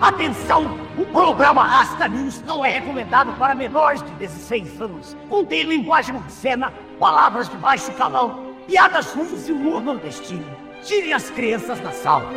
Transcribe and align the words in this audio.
Atenção! 0.00 0.78
O 0.96 1.04
programa 1.06 1.64
Rasta 1.64 2.06
News 2.06 2.40
não 2.42 2.64
é 2.64 2.70
recomendado 2.70 3.32
para 3.32 3.52
menores 3.52 4.00
de 4.00 4.10
16 4.12 4.80
anos. 4.80 5.16
Contém 5.28 5.64
linguagem 5.64 6.14
obscena, 6.14 6.72
palavras 7.00 7.48
de 7.48 7.56
baixo 7.56 7.90
calão, 7.94 8.54
piadas 8.68 9.12
ruins 9.12 9.48
e 9.48 9.52
humor 9.52 9.82
nordestino. 9.82 10.46
Tire 10.84 11.12
as 11.12 11.28
crianças 11.30 11.80
da 11.80 11.90
sala. 11.90 12.30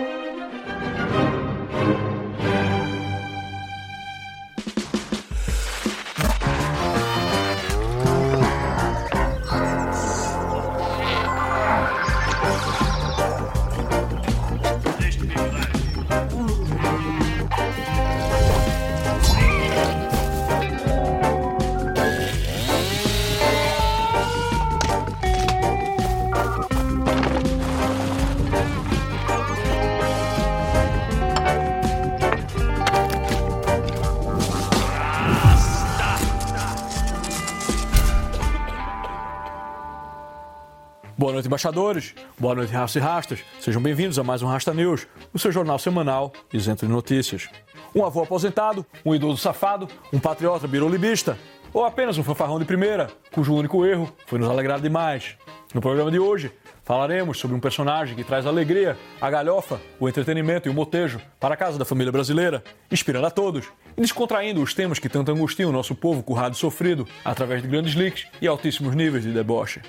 Noite, 41.42 41.48
embaixadores. 41.48 42.14
Boa 42.38 42.56
noite, 42.56 42.72
raças 42.72 42.96
e 42.96 43.00
rastas. 43.00 43.40
Sejam 43.60 43.82
bem-vindos 43.82 44.20
a 44.20 44.24
mais 44.24 44.42
um 44.42 44.48
Rasta 44.48 44.74
News, 44.74 45.08
o 45.34 45.40
seu 45.40 45.52
jornal 45.52 45.80
semanal 45.80 46.32
isento 46.54 46.86
de 46.86 46.92
notícias. 46.92 47.50
Um 47.96 48.06
avô 48.06 48.22
aposentado, 48.22 48.86
um 49.06 49.16
idoso 49.16 49.38
safado, 49.38 49.88
um 50.14 50.20
patriota 50.20 50.68
birolibista 50.68 51.38
ou 51.74 51.86
apenas 51.86 52.18
um 52.18 52.24
fanfarrão 52.24 52.60
de 52.60 52.66
primeira, 52.66 53.10
cujo 53.32 53.56
único 53.56 53.86
erro 53.86 54.12
foi 54.26 54.38
nos 54.38 54.50
alegrar 54.50 54.80
demais. 54.80 55.36
No 55.74 55.80
programa 55.80 56.12
de 56.12 56.20
hoje, 56.20 56.52
falaremos 56.84 57.40
sobre 57.40 57.56
um 57.56 57.60
personagem 57.60 58.16
que 58.16 58.24
traz 58.24 58.46
alegria, 58.46 58.98
a 59.22 59.30
galhofa, 59.30 59.80
o 60.00 60.08
entretenimento 60.08 60.68
e 60.68 60.72
o 60.72 60.74
motejo 60.74 61.22
para 61.40 61.54
a 61.54 61.58
casa 61.58 61.80
da 61.80 61.86
família 61.86 62.12
brasileira, 62.12 62.62
inspirando 62.92 63.26
a 63.26 63.32
todos 63.32 63.68
e 63.98 64.02
descontraindo 64.02 64.62
os 64.62 64.74
temas 64.74 65.00
que 65.00 65.10
tanto 65.10 65.32
angustiam 65.32 65.70
o 65.70 65.74
nosso 65.74 65.96
povo 65.96 66.22
currado 66.22 66.54
e 66.54 66.58
sofrido 66.58 67.08
através 67.24 67.62
de 67.62 67.68
grandes 67.70 67.96
leaks 67.96 68.28
e 68.42 68.48
altíssimos 68.48 68.94
níveis 68.94 69.24
de 69.24 69.32
deboche. 69.32 69.82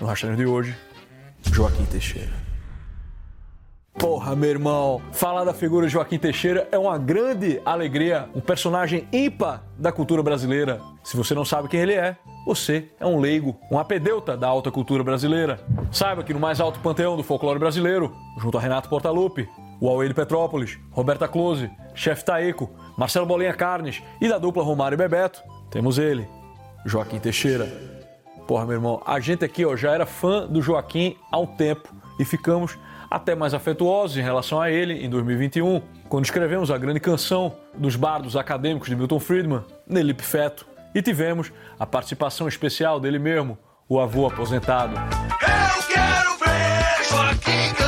No 0.00 0.06
Rastreio 0.06 0.36
de 0.36 0.46
hoje, 0.46 0.74
Joaquim 1.52 1.84
Teixeira. 1.84 2.32
Porra, 3.98 4.34
meu 4.34 4.50
irmão, 4.50 5.00
falar 5.12 5.44
da 5.44 5.54
figura 5.54 5.86
de 5.86 5.92
Joaquim 5.92 6.18
Teixeira 6.18 6.68
é 6.72 6.78
uma 6.78 6.98
grande 6.98 7.60
alegria, 7.64 8.28
um 8.34 8.40
personagem 8.40 9.06
ímpar 9.12 9.62
da 9.78 9.92
cultura 9.92 10.22
brasileira. 10.22 10.80
Se 11.04 11.16
você 11.16 11.32
não 11.32 11.44
sabe 11.44 11.68
quem 11.68 11.80
ele 11.80 11.94
é, 11.94 12.16
você 12.44 12.88
é 12.98 13.06
um 13.06 13.20
leigo, 13.20 13.56
um 13.70 13.78
apedeuta 13.78 14.36
da 14.36 14.48
alta 14.48 14.70
cultura 14.70 15.04
brasileira. 15.04 15.60
Saiba 15.92 16.24
que 16.24 16.34
no 16.34 16.40
mais 16.40 16.60
alto 16.60 16.80
panteão 16.80 17.16
do 17.16 17.22
folclore 17.22 17.58
brasileiro, 17.58 18.12
junto 18.38 18.58
a 18.58 18.60
Renato 18.60 18.88
Portaluppi, 18.88 19.48
o 19.80 20.02
de 20.02 20.14
Petrópolis, 20.14 20.78
Roberta 20.90 21.28
Close, 21.28 21.70
Chefe 21.94 22.24
Taeco, 22.24 22.70
Marcelo 22.98 23.26
Bolinha 23.26 23.54
Carnes 23.54 24.02
e 24.20 24.28
da 24.28 24.38
dupla 24.38 24.64
Romário 24.64 24.96
e 24.96 24.98
Bebeto, 24.98 25.42
temos 25.70 25.98
ele, 25.98 26.26
Joaquim 26.84 27.18
Teixeira. 27.18 27.93
Porra, 28.46 28.66
meu 28.66 28.74
irmão, 28.74 29.02
a 29.06 29.18
gente 29.20 29.44
aqui 29.44 29.64
ó, 29.64 29.74
já 29.74 29.92
era 29.92 30.04
fã 30.04 30.46
do 30.46 30.60
Joaquim 30.60 31.16
há 31.30 31.38
um 31.38 31.46
tempo 31.46 31.88
e 32.18 32.24
ficamos 32.24 32.78
até 33.10 33.34
mais 33.34 33.54
afetuosos 33.54 34.16
em 34.16 34.22
relação 34.22 34.60
a 34.60 34.70
ele 34.70 35.04
em 35.04 35.08
2021, 35.08 35.80
quando 36.08 36.24
escrevemos 36.24 36.70
a 36.70 36.76
grande 36.76 37.00
canção 37.00 37.54
dos 37.74 37.96
bardos 37.96 38.36
acadêmicos 38.36 38.88
de 38.88 38.96
Milton 38.96 39.20
Friedman, 39.20 39.62
Nelipe 39.86 40.22
Feto, 40.22 40.66
e 40.94 41.00
tivemos 41.00 41.52
a 41.78 41.86
participação 41.86 42.48
especial 42.48 43.00
dele 43.00 43.18
mesmo, 43.18 43.56
o 43.88 44.00
avô 44.00 44.26
aposentado. 44.26 44.94
Eu 44.96 45.82
quero 45.88 46.36
ver 46.38 47.04
Joaquim 47.08 47.83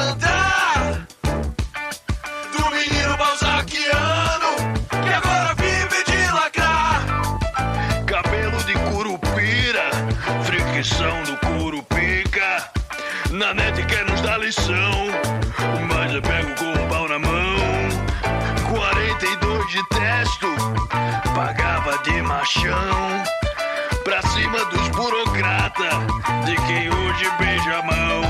Na 13.46 13.54
net 13.54 13.86
quer 13.86 14.04
nos 14.06 14.20
dar 14.22 14.38
lição 14.38 14.74
Mas 15.88 16.12
eu 16.12 16.20
pego 16.20 16.52
com 16.56 16.72
o 16.72 16.88
pau 16.88 17.08
na 17.08 17.16
mão 17.16 17.56
42 18.68 19.70
de 19.70 19.88
testo 19.88 20.48
Pagava 21.32 21.96
de 22.02 22.22
machão 22.22 22.74
Pra 24.02 24.20
cima 24.22 24.64
dos 24.64 24.88
burocrata 24.88 25.84
De 26.44 26.56
quem 26.56 26.90
hoje 26.90 27.24
beija 27.38 27.78
a 27.78 27.82
mão 27.82 28.22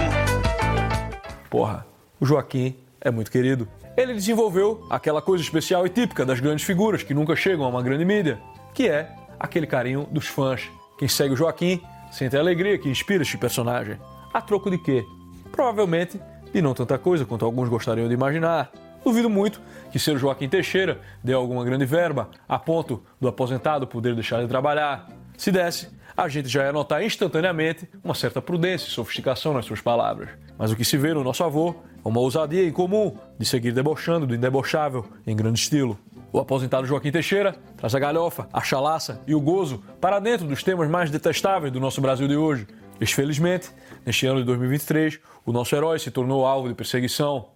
Porra, 1.49 1.87
o 2.21 2.27
Joaquim 2.27 2.77
é 3.01 3.11
muito 3.11 3.31
querido. 3.31 3.67
Ele 3.97 4.13
desenvolveu 4.13 4.87
aquela 4.91 5.23
coisa 5.23 5.43
especial 5.43 5.87
e 5.87 5.89
típica 5.89 6.27
das 6.27 6.41
grandes 6.41 6.67
figuras 6.67 7.03
que 7.03 7.15
nunca 7.15 7.35
chegam 7.35 7.65
a 7.65 7.69
uma 7.69 7.83
grande 7.83 8.05
mídia, 8.05 8.39
que 8.75 8.87
é 8.87 9.11
aquele 9.41 9.67
carinho 9.67 10.07
dos 10.11 10.27
fãs. 10.27 10.69
Quem 10.99 11.09
segue 11.09 11.33
o 11.33 11.37
Joaquim 11.39 11.81
sente 12.11 12.37
a 12.37 12.41
alegria 12.41 12.77
que 12.77 12.91
inspira 12.91 13.23
este 13.23 13.39
personagem. 13.39 13.99
A 14.37 14.41
troco 14.43 14.69
de 14.71 14.77
quê? 14.77 15.03
Provavelmente 15.51 16.21
de 16.53 16.61
não 16.61 16.75
tanta 16.75 16.99
coisa 16.99 17.25
quanto 17.25 17.47
alguns 17.47 17.71
gostariam 17.71 18.07
de 18.07 18.13
imaginar. 18.13 18.71
Duvido 19.03 19.31
muito 19.31 19.63
que 19.91 19.99
ser 19.99 20.19
Joaquim 20.19 20.47
Teixeira 20.47 21.01
dê 21.25 21.33
alguma 21.33 21.65
grande 21.65 21.87
verba 21.87 22.29
a 22.47 22.59
ponto 22.59 23.03
do 23.19 23.29
aposentado 23.29 23.87
poder 23.87 24.15
deixar 24.15 24.43
de 24.43 24.47
trabalhar. 24.47 25.09
Se 25.39 25.51
desse, 25.51 25.89
a 26.15 26.29
gente 26.29 26.51
já 26.51 26.65
ia 26.65 26.73
notar 26.73 27.03
instantaneamente 27.03 27.89
uma 28.05 28.15
certa 28.15 28.43
prudência 28.43 28.89
e 28.89 28.91
sofisticação 28.91 29.55
nas 29.55 29.65
suas 29.65 29.81
palavras. 29.81 30.29
Mas 30.59 30.71
o 30.71 30.77
que 30.77 30.85
se 30.85 30.99
vê 30.99 31.15
no 31.15 31.25
nosso 31.25 31.43
avô 31.43 31.75
é 32.05 32.07
uma 32.07 32.21
ousadia 32.21 32.69
incomum 32.69 33.17
de 33.39 33.47
seguir 33.47 33.73
debochando 33.73 34.27
do 34.27 34.35
indebochável 34.35 35.07
em 35.27 35.35
grande 35.35 35.61
estilo. 35.61 35.99
O 36.31 36.39
aposentado 36.39 36.87
Joaquim 36.87 37.11
Teixeira 37.11 37.57
traz 37.79 37.95
a 37.95 37.99
galhofa, 37.99 38.47
a 38.53 38.61
chalaça 38.61 39.23
e 39.27 39.35
o 39.35 39.41
gozo 39.41 39.83
para 39.99 40.21
dentro 40.21 40.47
dos 40.47 40.63
temas 40.63 40.91
mais 40.91 41.11
detestáveis 41.11 41.73
do 41.73 41.81
nosso 41.81 42.03
Brasil 42.03 42.29
de 42.29 42.37
hoje. 42.37 42.67
Felizmente, 43.05 43.71
neste 44.05 44.27
ano 44.27 44.41
de 44.41 44.45
2023, 44.47 45.19
o 45.45 45.53
nosso 45.53 45.75
herói 45.75 45.99
se 45.99 46.11
tornou 46.11 46.47
alvo 46.47 46.69
de 46.69 46.75
perseguição. 46.75 47.51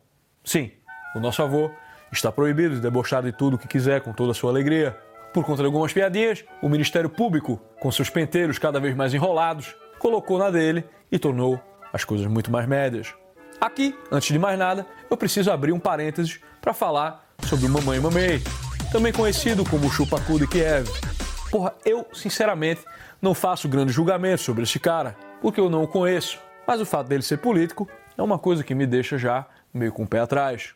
Sim, 0.45 0.71
o 1.15 1.21
nosso 1.21 1.43
avô 1.43 1.71
está 2.13 2.31
proibido 2.33 2.75
de 2.75 2.81
debochar 2.81 3.23
de 3.23 3.33
tudo 3.33 3.55
o 3.55 3.59
que 3.59 3.69
quiser 3.69 4.01
com 4.01 4.13
toda 4.13 4.33
a 4.33 4.35
sua 4.35 4.51
alegria. 4.51 4.97
Por 5.33 5.45
conta 5.45 5.63
de 5.63 5.67
algumas 5.67 5.93
piadinhas, 5.93 6.45
o 6.61 6.69
Ministério 6.69 7.09
Público, 7.09 7.61
com 7.81 7.91
seus 7.91 8.11
penteiros 8.11 8.59
cada 8.59 8.81
vez 8.81 8.95
mais 8.97 9.15
enrolados, 9.15 9.75
colocou 9.99 10.39
na 10.39 10.51
dele 10.51 10.85
e 11.11 11.19
tornou 11.19 11.61
as 11.93 12.05
coisas 12.05 12.27
muito 12.27 12.51
mais 12.51 12.67
médias. 12.67 13.15
Aqui, 13.61 13.95
antes 14.11 14.33
de 14.33 14.39
mais 14.39 14.59
nada, 14.59 14.87
eu 15.09 15.17
preciso 15.17 15.51
abrir 15.51 15.73
um 15.73 15.79
parênteses 15.79 16.41
para 16.61 16.73
falar 16.73 17.29
sobre 17.45 17.67
o 17.67 17.69
Mamãe 17.69 18.01
Mamei, 18.01 18.43
também 18.91 19.13
conhecido 19.13 19.65
como 19.69 19.91
Chupacu 19.91 20.39
de 20.39 20.47
Kiev. 20.47 20.89
Porra, 21.51 21.75
eu, 21.85 22.07
sinceramente, 22.13 22.83
não 23.21 23.35
faço 23.35 23.69
grande 23.69 23.93
julgamento 23.93 24.43
sobre 24.43 24.63
este 24.63 24.79
cara, 24.79 25.17
porque 25.41 25.61
eu 25.61 25.71
não 25.71 25.83
o 25.83 25.89
conheço, 25.89 26.39
mas 26.67 26.81
o 26.81 26.87
fato 26.87 27.09
dele 27.09 27.23
ser 27.23 27.39
político 27.39 27.89
é 28.17 28.23
uma 28.23 28.39
coisa 28.39 28.63
que 28.63 28.75
me 28.75 28.87
deixa 28.87 29.19
já 29.19 29.47
meio 29.73 29.93
com 29.93 30.03
o 30.03 30.09
pé 30.09 30.21
atrás. 30.21 30.75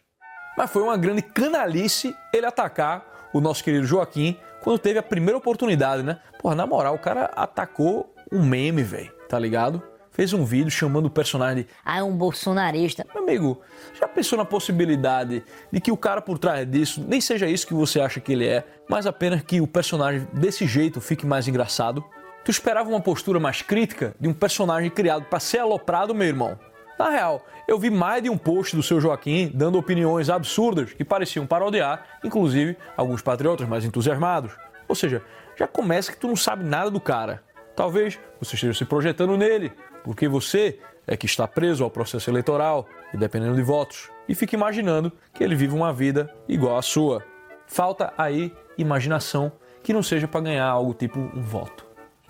Mas 0.57 0.71
foi 0.71 0.83
uma 0.83 0.97
grande 0.97 1.23
canalice 1.23 2.15
ele 2.33 2.47
atacar 2.47 3.29
o 3.33 3.41
nosso 3.41 3.63
querido 3.63 3.87
Joaquim 3.87 4.37
quando 4.63 4.79
teve 4.79 4.99
a 4.99 5.03
primeira 5.03 5.37
oportunidade, 5.37 6.03
né? 6.03 6.19
Porra, 6.41 6.55
na 6.55 6.67
moral, 6.67 6.95
o 6.95 6.99
cara 6.99 7.27
atacou 7.37 8.15
um 8.33 8.43
meme, 8.43 8.83
velho, 8.83 9.13
tá 9.29 9.39
ligado? 9.39 9.83
Fez 10.11 10.33
um 10.33 10.45
vídeo 10.45 10.71
chamando 10.71 11.07
o 11.07 11.11
personagem 11.11 11.65
de 11.65 11.69
Ah, 11.85 11.99
é 11.99 12.03
um 12.03 12.17
bolsonarista. 12.17 13.05
meu 13.13 13.25
amigo, 13.25 13.61
já 13.99 14.07
pensou 14.07 14.39
na 14.39 14.45
possibilidade 14.45 15.43
de 15.73 15.81
que 15.81 15.91
o 15.91 15.97
cara 15.97 16.23
por 16.23 16.39
trás 16.39 16.71
disso 16.71 17.05
nem 17.07 17.21
seja 17.21 17.49
isso 17.49 17.67
que 17.67 17.75
você 17.75 18.01
acha 18.01 18.21
que 18.21 18.33
ele 18.33 18.47
é, 18.47 18.65
mas 18.89 19.07
apenas 19.07 19.43
que 19.43 19.61
o 19.61 19.67
personagem 19.67 20.27
desse 20.33 20.67
jeito 20.67 21.01
fique 21.01 21.27
mais 21.27 21.49
engraçado? 21.49 22.05
Tu 22.45 22.51
esperava 22.51 22.91
uma 22.91 23.01
postura 23.01 23.41
mais 23.41 23.63
crítica 23.63 24.15
de 24.21 24.29
um 24.29 24.35
personagem 24.35 24.91
criado 24.91 25.25
para 25.25 25.41
ser 25.41 25.61
aloprado, 25.61 26.15
meu 26.15 26.29
irmão? 26.29 26.59
Na 26.99 27.09
real, 27.09 27.43
eu 27.67 27.79
vi 27.79 27.89
mais 27.89 28.23
de 28.23 28.29
um 28.29 28.37
post 28.37 28.77
do 28.77 28.83
seu 28.83 29.01
Joaquim 29.01 29.51
dando 29.53 29.79
opiniões 29.79 30.29
absurdas 30.29 30.93
que 30.93 31.05
pareciam 31.05 31.47
parodiar, 31.47 32.05
inclusive 32.23 32.77
alguns 32.97 33.23
patriotas 33.23 33.67
mais 33.67 33.83
entusiasmados. 33.85 34.53
Ou 34.87 34.95
seja, 34.95 35.23
já 35.57 35.67
começa 35.67 36.13
que 36.13 36.19
tu 36.19 36.29
não 36.29 36.37
sabe 36.37 36.65
nada 36.65 36.91
do 36.91 37.01
cara. 37.01 37.43
Talvez 37.75 38.21
você 38.39 38.57
esteja 38.57 38.75
se 38.75 38.85
projetando 38.85 39.39
nele, 39.39 39.73
porque 40.05 40.29
você 40.29 40.79
é 41.07 41.17
que 41.17 41.27
está 41.27 41.49
preso 41.49 41.83
ao 41.83 41.91
processo 41.91 42.29
eleitoral 42.29 42.87
e 43.15 43.17
dependendo 43.17 43.57
de 43.57 43.63
votos, 43.63 44.11
e 44.29 44.35
fica 44.35 44.55
imaginando 44.55 45.11
que 45.33 45.43
ele 45.43 45.57
vive 45.57 45.75
uma 45.75 45.95
vida 45.95 46.31
igual 46.47 46.77
à 46.77 46.83
sua. 46.83 47.25
Falta 47.67 48.13
aí 48.19 48.53
imaginação 48.77 49.51
que 49.83 49.95
não 49.95 50.03
seja 50.03 50.29
para 50.29 50.43
ganhar 50.43 50.67
algo 50.67 50.93
tipo 50.93 51.19
um 51.19 51.43
voto. 51.43 51.84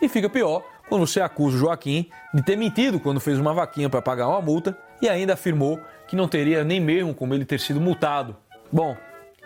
E 0.04 0.08
fica 0.08 0.28
pior 0.28 0.62
quando 0.86 1.06
você 1.06 1.18
acusa 1.18 1.56
o 1.56 1.58
Joaquim 1.58 2.10
de 2.34 2.42
ter 2.42 2.58
mentido 2.58 3.00
quando 3.00 3.18
fez 3.18 3.38
uma 3.38 3.54
vaquinha 3.54 3.88
para 3.88 4.02
pagar 4.02 4.28
uma 4.28 4.42
multa 4.42 4.76
e 5.00 5.08
ainda 5.08 5.32
afirmou 5.32 5.80
que 6.06 6.14
não 6.14 6.28
teria 6.28 6.62
nem 6.62 6.78
mesmo 6.78 7.14
como 7.14 7.32
ele 7.32 7.46
ter 7.46 7.58
sido 7.58 7.80
multado. 7.80 8.36
Bom, 8.70 8.94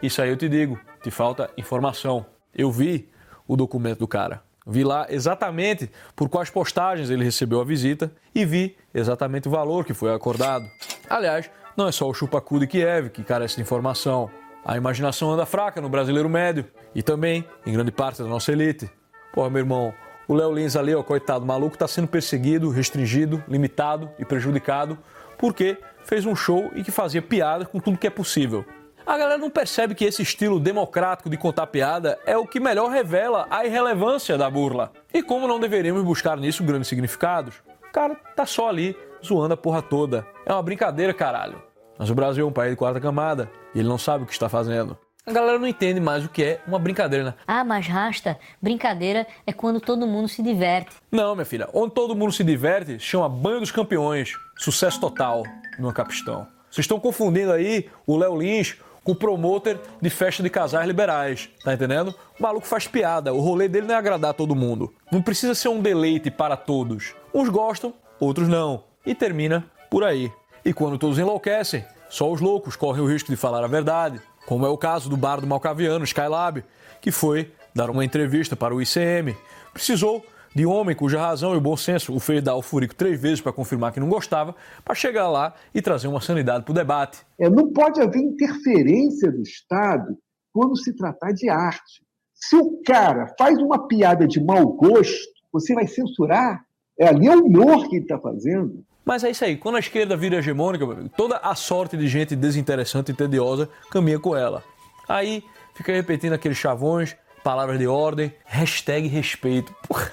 Isso 0.02 0.20
aí 0.20 0.30
eu 0.30 0.36
te 0.36 0.48
digo, 0.48 0.76
te 1.00 1.12
falta 1.12 1.48
informação. 1.56 2.26
Eu 2.52 2.72
vi 2.72 3.08
o 3.46 3.56
documento 3.56 4.00
do 4.00 4.08
cara. 4.08 4.42
Vi 4.66 4.82
lá 4.82 5.06
exatamente 5.08 5.88
por 6.16 6.28
quais 6.28 6.50
postagens 6.50 7.08
ele 7.08 7.22
recebeu 7.22 7.60
a 7.60 7.64
visita 7.64 8.10
e 8.34 8.44
vi 8.44 8.76
exatamente 8.92 9.46
o 9.46 9.50
valor 9.52 9.84
que 9.84 9.94
foi 9.94 10.12
acordado. 10.12 10.64
Aliás, 11.08 11.48
não 11.76 11.86
é 11.86 11.92
só 11.92 12.08
o 12.08 12.14
chupacu 12.14 12.58
de 12.58 12.66
Kiev 12.66 13.10
que 13.10 13.22
carece 13.22 13.54
de 13.54 13.62
informação. 13.62 14.28
A 14.64 14.76
imaginação 14.76 15.30
anda 15.30 15.46
fraca 15.46 15.80
no 15.80 15.88
brasileiro 15.88 16.28
médio 16.28 16.64
e 16.96 17.00
também 17.00 17.44
em 17.64 17.72
grande 17.72 17.92
parte 17.92 18.20
da 18.20 18.28
nossa 18.28 18.50
elite. 18.50 18.90
Pô, 19.32 19.48
meu 19.48 19.60
irmão, 19.60 19.94
o 20.28 20.34
Léo 20.34 20.52
Lins 20.52 20.76
ali, 20.76 20.94
ó, 20.94 21.02
coitado 21.02 21.44
maluco, 21.44 21.74
está 21.74 21.88
sendo 21.88 22.06
perseguido, 22.06 22.68
restringido, 22.68 23.42
limitado 23.48 24.10
e 24.18 24.24
prejudicado 24.24 24.98
porque 25.38 25.78
fez 26.04 26.26
um 26.26 26.36
show 26.36 26.70
e 26.74 26.82
que 26.82 26.90
fazia 26.90 27.22
piada 27.22 27.64
com 27.64 27.80
tudo 27.80 27.96
que 27.96 28.06
é 28.06 28.10
possível. 28.10 28.64
A 29.06 29.16
galera 29.16 29.38
não 29.38 29.48
percebe 29.48 29.94
que 29.94 30.04
esse 30.04 30.20
estilo 30.20 30.60
democrático 30.60 31.30
de 31.30 31.38
contar 31.38 31.66
piada 31.68 32.18
é 32.26 32.36
o 32.36 32.46
que 32.46 32.60
melhor 32.60 32.90
revela 32.90 33.46
a 33.48 33.64
irrelevância 33.64 34.36
da 34.36 34.50
burla. 34.50 34.92
E 35.14 35.22
como 35.22 35.48
não 35.48 35.58
deveríamos 35.58 36.02
buscar 36.02 36.36
nisso 36.36 36.62
grandes 36.62 36.88
significados? 36.88 37.54
O 37.88 37.90
cara 37.90 38.14
tá 38.36 38.44
só 38.44 38.68
ali, 38.68 38.94
zoando 39.24 39.54
a 39.54 39.56
porra 39.56 39.80
toda. 39.80 40.26
É 40.44 40.52
uma 40.52 40.62
brincadeira, 40.62 41.14
caralho. 41.14 41.62
Mas 41.98 42.10
o 42.10 42.14
Brasil 42.14 42.44
é 42.44 42.48
um 42.48 42.52
país 42.52 42.72
de 42.72 42.76
quarta 42.76 43.00
camada 43.00 43.50
e 43.74 43.78
ele 43.78 43.88
não 43.88 43.96
sabe 43.96 44.24
o 44.24 44.26
que 44.26 44.32
está 44.32 44.48
fazendo. 44.48 44.98
A 45.26 45.32
galera 45.32 45.58
não 45.58 45.66
entende 45.66 46.00
mais 46.00 46.24
o 46.24 46.28
que 46.28 46.42
é 46.42 46.60
uma 46.66 46.78
brincadeira, 46.78 47.24
né? 47.24 47.34
Ah, 47.46 47.62
mas 47.62 47.86
rasta, 47.86 48.38
brincadeira 48.62 49.26
é 49.46 49.52
quando 49.52 49.78
todo 49.78 50.06
mundo 50.06 50.26
se 50.26 50.42
diverte. 50.42 50.96
Não, 51.12 51.34
minha 51.34 51.44
filha, 51.44 51.68
onde 51.74 51.92
todo 51.92 52.16
mundo 52.16 52.32
se 52.32 52.42
diverte, 52.42 52.98
chama 52.98 53.28
Banho 53.28 53.60
dos 53.60 53.70
Campeões. 53.70 54.32
Sucesso 54.56 54.98
total 54.98 55.42
no 55.78 55.92
Capistão. 55.92 56.46
Vocês 56.70 56.84
estão 56.84 56.98
confundindo 56.98 57.52
aí 57.52 57.90
o 58.06 58.16
Léo 58.16 58.38
Lins 58.38 58.76
com 59.04 59.12
o 59.12 59.14
promoter 59.14 59.78
de 60.00 60.10
festa 60.10 60.42
de 60.42 60.50
casais 60.50 60.86
liberais, 60.86 61.48
tá 61.62 61.74
entendendo? 61.74 62.14
O 62.38 62.42
maluco 62.42 62.66
faz 62.66 62.86
piada, 62.86 63.32
o 63.32 63.40
rolê 63.40 63.68
dele 63.68 63.86
não 63.86 63.94
é 63.94 63.98
agradar 63.98 64.34
todo 64.34 64.54
mundo. 64.54 64.92
Não 65.10 65.22
precisa 65.22 65.54
ser 65.54 65.68
um 65.68 65.80
deleite 65.80 66.30
para 66.30 66.56
todos. 66.56 67.14
Uns 67.34 67.48
gostam, 67.48 67.92
outros 68.20 68.48
não. 68.48 68.84
E 69.04 69.14
termina 69.14 69.64
por 69.90 70.04
aí. 70.04 70.30
E 70.64 70.72
quando 70.72 70.98
todos 70.98 71.18
enlouquecem, 71.18 71.84
só 72.10 72.30
os 72.30 72.40
loucos 72.40 72.76
correm 72.76 73.02
o 73.02 73.06
risco 73.06 73.30
de 73.30 73.36
falar 73.36 73.64
a 73.64 73.68
verdade, 73.68 74.20
como 74.48 74.64
é 74.64 74.68
o 74.70 74.78
caso 74.78 75.10
do 75.10 75.16
bar 75.18 75.42
do 75.42 75.46
Malcaviano, 75.46 76.06
Skylab, 76.06 76.64
que 77.02 77.10
foi 77.10 77.52
dar 77.74 77.90
uma 77.90 78.02
entrevista 78.02 78.56
para 78.56 78.74
o 78.74 78.80
ICM. 78.80 79.36
Precisou 79.74 80.24
de 80.54 80.64
homem 80.64 80.96
cuja 80.96 81.20
razão 81.20 81.54
e 81.54 81.60
bom 81.60 81.76
senso 81.76 82.14
o 82.14 82.18
fez 82.18 82.42
dar 82.42 82.54
o 82.54 82.62
furico 82.62 82.94
três 82.94 83.20
vezes 83.20 83.42
para 83.42 83.52
confirmar 83.52 83.92
que 83.92 84.00
não 84.00 84.08
gostava, 84.08 84.54
para 84.82 84.94
chegar 84.94 85.28
lá 85.28 85.52
e 85.74 85.82
trazer 85.82 86.08
uma 86.08 86.22
sanidade 86.22 86.64
para 86.64 86.72
o 86.72 86.74
debate. 86.74 87.18
É, 87.38 87.50
não 87.50 87.70
pode 87.70 88.00
haver 88.00 88.22
interferência 88.22 89.30
do 89.30 89.42
Estado 89.42 90.16
quando 90.50 90.78
se 90.78 90.96
tratar 90.96 91.32
de 91.32 91.50
arte. 91.50 92.02
Se 92.32 92.56
o 92.56 92.80
cara 92.86 93.34
faz 93.38 93.58
uma 93.58 93.86
piada 93.86 94.26
de 94.26 94.42
mau 94.42 94.66
gosto, 94.68 95.28
você 95.52 95.74
vai 95.74 95.86
censurar? 95.86 96.64
É 96.98 97.06
ali 97.06 97.26
é 97.26 97.36
o 97.36 97.44
humor 97.44 97.86
que 97.86 97.96
ele 97.96 98.04
está 98.04 98.18
fazendo. 98.18 98.82
Mas 99.08 99.24
é 99.24 99.30
isso 99.30 99.42
aí, 99.42 99.56
quando 99.56 99.76
a 99.76 99.78
esquerda 99.78 100.14
vira 100.18 100.36
hegemônica, 100.36 100.84
toda 101.16 101.38
a 101.38 101.54
sorte 101.54 101.96
de 101.96 102.06
gente 102.06 102.36
desinteressante 102.36 103.10
e 103.10 103.14
tediosa 103.14 103.66
caminha 103.90 104.18
com 104.18 104.36
ela. 104.36 104.62
Aí 105.08 105.42
fica 105.74 105.94
repetindo 105.94 106.34
aqueles 106.34 106.58
chavões, 106.58 107.16
palavras 107.42 107.78
de 107.78 107.86
ordem, 107.86 108.30
hashtag 108.44 109.08
respeito. 109.08 109.74
Porra. 109.88 110.10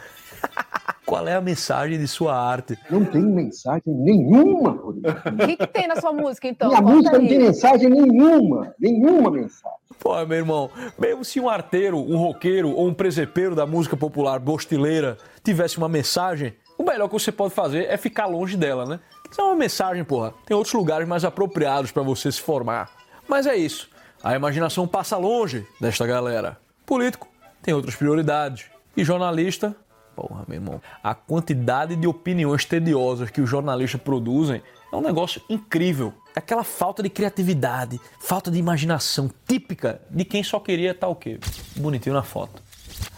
Qual 1.06 1.27
é 1.27 1.36
a 1.36 1.42
mensagem 1.42 2.00
de 2.00 2.07
sua 2.07 2.38
arte? 2.39 2.77
Não 2.89 3.03
tem 3.03 3.21
mensagem 3.21 3.83
nenhuma, 3.86 4.71
Rodrigo. 4.71 5.09
O 5.09 5.45
que, 5.45 5.57
que 5.57 5.68
tem 5.68 5.88
na 5.89 5.98
sua 5.98 6.13
música, 6.13 6.48
então? 6.48 6.69
Minha 6.69 6.81
Conta 6.81 6.95
música 6.95 7.18
não 7.18 7.25
aí. 7.25 7.27
tem 7.27 7.39
mensagem 7.39 7.89
nenhuma. 7.89 8.74
Nenhuma 8.80 9.30
mensagem. 9.30 9.77
Pô, 10.00 10.25
meu 10.25 10.38
irmão, 10.38 10.69
mesmo 10.98 11.25
se 11.25 11.38
um 11.41 11.50
arteiro, 11.50 11.98
um 11.98 12.15
roqueiro 12.15 12.69
ou 12.69 12.88
um 12.88 12.94
presepeiro 12.94 13.56
da 13.56 13.65
música 13.65 13.98
popular 13.98 14.39
bostileira 14.39 15.18
tivesse 15.44 15.77
uma 15.77 15.89
mensagem, 15.89 16.53
melhor 16.85 17.07
que 17.07 17.13
você 17.13 17.31
pode 17.31 17.53
fazer 17.53 17.85
é 17.89 17.97
ficar 17.97 18.25
longe 18.27 18.55
dela, 18.55 18.85
né? 18.85 18.99
Isso 19.29 19.41
é 19.41 19.43
uma 19.43 19.55
mensagem, 19.55 20.03
porra. 20.03 20.33
Tem 20.45 20.55
outros 20.55 20.73
lugares 20.73 21.07
mais 21.07 21.25
apropriados 21.25 21.91
para 21.91 22.03
você 22.03 22.31
se 22.31 22.39
formar. 22.39 22.89
Mas 23.27 23.45
é 23.47 23.55
isso. 23.55 23.89
A 24.23 24.35
imaginação 24.35 24.87
passa 24.87 25.17
longe 25.17 25.67
desta 25.79 26.05
galera. 26.07 26.57
Político 26.85 27.27
tem 27.61 27.73
outras 27.73 27.95
prioridades. 27.95 28.65
E 28.95 29.03
jornalista, 29.03 29.75
porra, 30.15 30.45
meu 30.47 30.55
irmão, 30.55 30.81
a 31.03 31.13
quantidade 31.13 31.95
de 31.95 32.07
opiniões 32.07 32.63
tediosas 32.63 33.29
que 33.29 33.41
os 33.41 33.49
jornalistas 33.49 33.99
produzem 34.01 34.61
é 34.91 34.95
um 34.95 35.01
negócio 35.01 35.41
incrível. 35.49 36.13
Aquela 36.35 36.63
falta 36.63 37.03
de 37.03 37.09
criatividade, 37.09 37.99
falta 38.19 38.49
de 38.49 38.57
imaginação 38.57 39.29
típica 39.47 40.01
de 40.09 40.23
quem 40.23 40.43
só 40.43 40.59
queria 40.59 40.91
estar 40.91 41.07
o 41.07 41.15
quê? 41.15 41.39
Bonitinho 41.75 42.15
na 42.15 42.23
foto. 42.23 42.63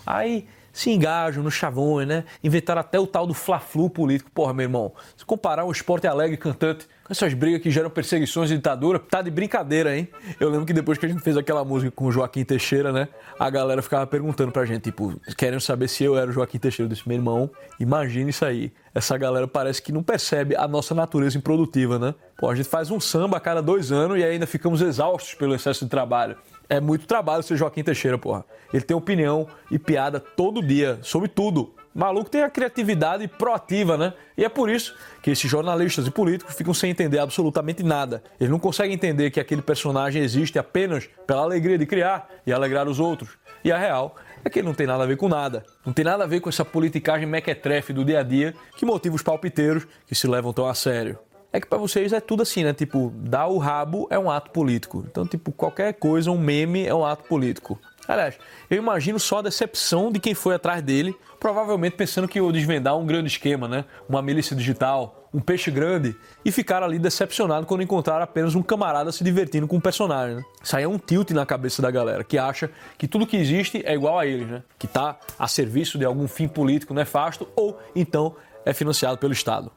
Aí 0.05 0.47
se 0.77 0.91
engajam 0.91 1.41
no 1.41 1.49
chavões, 1.49 2.07
né? 2.07 2.23
Inventaram 2.43 2.81
até 2.81 2.99
o 2.99 3.07
tal 3.07 3.25
do 3.25 3.33
fla-flu 3.33 3.89
político. 3.89 4.29
Porra, 4.29 4.53
meu 4.53 4.65
irmão, 4.65 4.93
se 5.15 5.25
comparar 5.25 5.65
um 5.65 5.71
esporte 5.71 6.05
alegre 6.05 6.37
cantante 6.37 6.87
com 7.03 7.11
essas 7.11 7.33
brigas 7.33 7.61
que 7.61 7.71
geram 7.71 7.89
perseguições 7.89 8.51
e 8.51 8.55
ditadura, 8.57 8.99
tá 8.99 9.23
de 9.23 9.31
brincadeira, 9.31 9.97
hein? 9.97 10.07
Eu 10.39 10.49
lembro 10.51 10.67
que 10.67 10.73
depois 10.73 10.99
que 10.99 11.05
a 11.07 11.09
gente 11.09 11.23
fez 11.23 11.35
aquela 11.35 11.65
música 11.65 11.89
com 11.89 12.05
o 12.05 12.11
Joaquim 12.11 12.43
Teixeira, 12.43 12.91
né? 12.91 13.07
A 13.39 13.49
galera 13.49 13.81
ficava 13.81 14.05
perguntando 14.05 14.51
pra 14.51 14.65
gente, 14.65 14.83
tipo, 14.83 15.19
querendo 15.35 15.61
saber 15.61 15.87
se 15.87 16.03
eu 16.03 16.15
era 16.15 16.29
o 16.29 16.33
Joaquim 16.33 16.59
Teixeira. 16.59 16.85
Eu 16.87 16.93
disse, 16.93 17.07
meu 17.09 17.17
irmão, 17.17 17.49
imagina 17.79 18.29
isso 18.29 18.45
aí. 18.45 18.71
Essa 18.93 19.17
galera 19.17 19.47
parece 19.47 19.81
que 19.81 19.91
não 19.91 20.03
percebe 20.03 20.55
a 20.55 20.67
nossa 20.67 20.93
natureza 20.93 21.39
improdutiva, 21.39 21.97
né? 21.97 22.13
Pô, 22.37 22.51
a 22.51 22.55
gente 22.55 22.69
faz 22.69 22.91
um 22.91 22.99
samba 22.99 23.37
a 23.37 23.39
cada 23.39 23.63
dois 23.63 23.91
anos 23.91 24.19
e 24.19 24.23
ainda 24.23 24.45
ficamos 24.45 24.79
exaustos 24.81 25.33
pelo 25.33 25.55
excesso 25.55 25.85
de 25.85 25.89
trabalho. 25.89 26.37
É 26.69 26.81
muito 26.81 27.07
trabalho 27.07 27.43
ser 27.43 27.55
Joaquim 27.55 27.83
Teixeira, 27.83 28.17
porra. 28.17 28.43
Ele 28.73 28.83
tem 28.83 28.95
opinião 28.95 29.47
e 29.71 29.79
piada 29.79 30.19
todo 30.19 30.61
dia, 30.61 30.99
sobre 31.01 31.29
tudo. 31.29 31.73
Maluco 31.95 32.29
tem 32.29 32.43
a 32.43 32.49
criatividade 32.49 33.27
proativa, 33.27 33.97
né? 33.97 34.13
E 34.37 34.45
é 34.45 34.49
por 34.49 34.69
isso 34.69 34.95
que 35.23 35.31
esses 35.31 35.49
jornalistas 35.49 36.05
e 36.05 36.11
políticos 36.11 36.53
ficam 36.53 36.71
sem 36.71 36.91
entender 36.91 37.17
absolutamente 37.17 37.81
nada. 37.81 38.21
Eles 38.39 38.51
não 38.51 38.59
conseguem 38.59 38.93
entender 38.93 39.31
que 39.31 39.39
aquele 39.39 39.63
personagem 39.63 40.21
existe 40.21 40.59
apenas 40.59 41.09
pela 41.25 41.41
alegria 41.41 41.75
de 41.75 41.87
criar 41.87 42.29
e 42.45 42.53
alegrar 42.53 42.87
os 42.87 42.99
outros. 42.99 43.31
E 43.63 43.71
a 43.71 43.77
real 43.77 44.15
é 44.45 44.49
que 44.49 44.59
ele 44.59 44.67
não 44.67 44.75
tem 44.75 44.85
nada 44.85 45.03
a 45.03 45.07
ver 45.07 45.17
com 45.17 45.27
nada. 45.27 45.65
Não 45.83 45.91
tem 45.91 46.05
nada 46.05 46.23
a 46.23 46.27
ver 46.27 46.39
com 46.39 46.49
essa 46.49 46.63
politicagem 46.63 47.25
mequetrefe 47.25 47.91
do 47.91 48.05
dia 48.05 48.19
a 48.19 48.23
dia 48.23 48.53
que 48.75 48.85
motiva 48.85 49.15
os 49.15 49.23
palpiteiros 49.23 49.87
que 50.05 50.13
se 50.13 50.27
levam 50.27 50.53
tão 50.53 50.67
a 50.67 50.75
sério. 50.75 51.17
É 51.51 51.61
que 51.61 51.67
pra 51.67 51.77
vocês 51.77 52.11
é 52.13 52.19
tudo 52.19 52.43
assim, 52.43 52.63
né? 52.63 52.73
Tipo, 52.73 53.11
dar 53.15 53.47
o 53.47 53.57
rabo 53.57 54.07
é 54.09 54.19
um 54.19 54.29
ato 54.29 54.51
político. 54.51 55.05
Então, 55.09 55.25
tipo, 55.25 55.51
qualquer 55.51 55.93
coisa, 55.93 56.29
um 56.29 56.37
meme 56.37 56.85
é 56.85 56.93
um 56.93 57.05
ato 57.05 57.23
político. 57.23 57.79
Aliás, 58.07 58.37
eu 58.69 58.77
imagino 58.77 59.19
só 59.19 59.39
a 59.39 59.41
decepção 59.41 60.11
de 60.11 60.19
quem 60.19 60.33
foi 60.33 60.55
atrás 60.55 60.81
dele, 60.81 61.15
provavelmente 61.39 61.97
pensando 61.97 62.27
que 62.27 62.39
ia 62.39 62.51
desvendar 62.51 62.97
um 62.97 63.05
grande 63.05 63.27
esquema, 63.27 63.67
né? 63.67 63.83
Uma 64.07 64.21
milícia 64.21 64.55
digital, 64.55 65.29
um 65.33 65.41
peixe 65.41 65.69
grande, 65.69 66.15
e 66.45 66.51
ficar 66.51 66.81
ali 66.83 66.97
decepcionado 66.97 67.65
quando 67.65 67.83
encontrar 67.83 68.21
apenas 68.21 68.55
um 68.55 68.61
camarada 68.61 69.11
se 69.11 69.23
divertindo 69.23 69.67
com 69.67 69.75
um 69.75 69.81
personagem, 69.81 70.37
né? 70.37 70.43
Isso 70.63 70.75
aí 70.77 70.83
é 70.83 70.87
um 70.87 70.97
tilt 70.97 71.31
na 71.31 71.45
cabeça 71.45 71.81
da 71.81 71.91
galera, 71.91 72.23
que 72.23 72.37
acha 72.37 72.71
que 72.97 73.07
tudo 73.09 73.27
que 73.27 73.35
existe 73.35 73.81
é 73.85 73.93
igual 73.93 74.17
a 74.17 74.25
eles, 74.25 74.47
né? 74.47 74.63
Que 74.79 74.87
tá 74.87 75.19
a 75.37 75.47
serviço 75.47 75.97
de 75.97 76.05
algum 76.05 76.27
fim 76.29 76.47
político 76.47 76.93
nefasto 76.93 77.47
ou 77.57 77.77
então 77.93 78.35
é 78.65 78.73
financiado 78.73 79.17
pelo 79.17 79.33
Estado. 79.33 79.69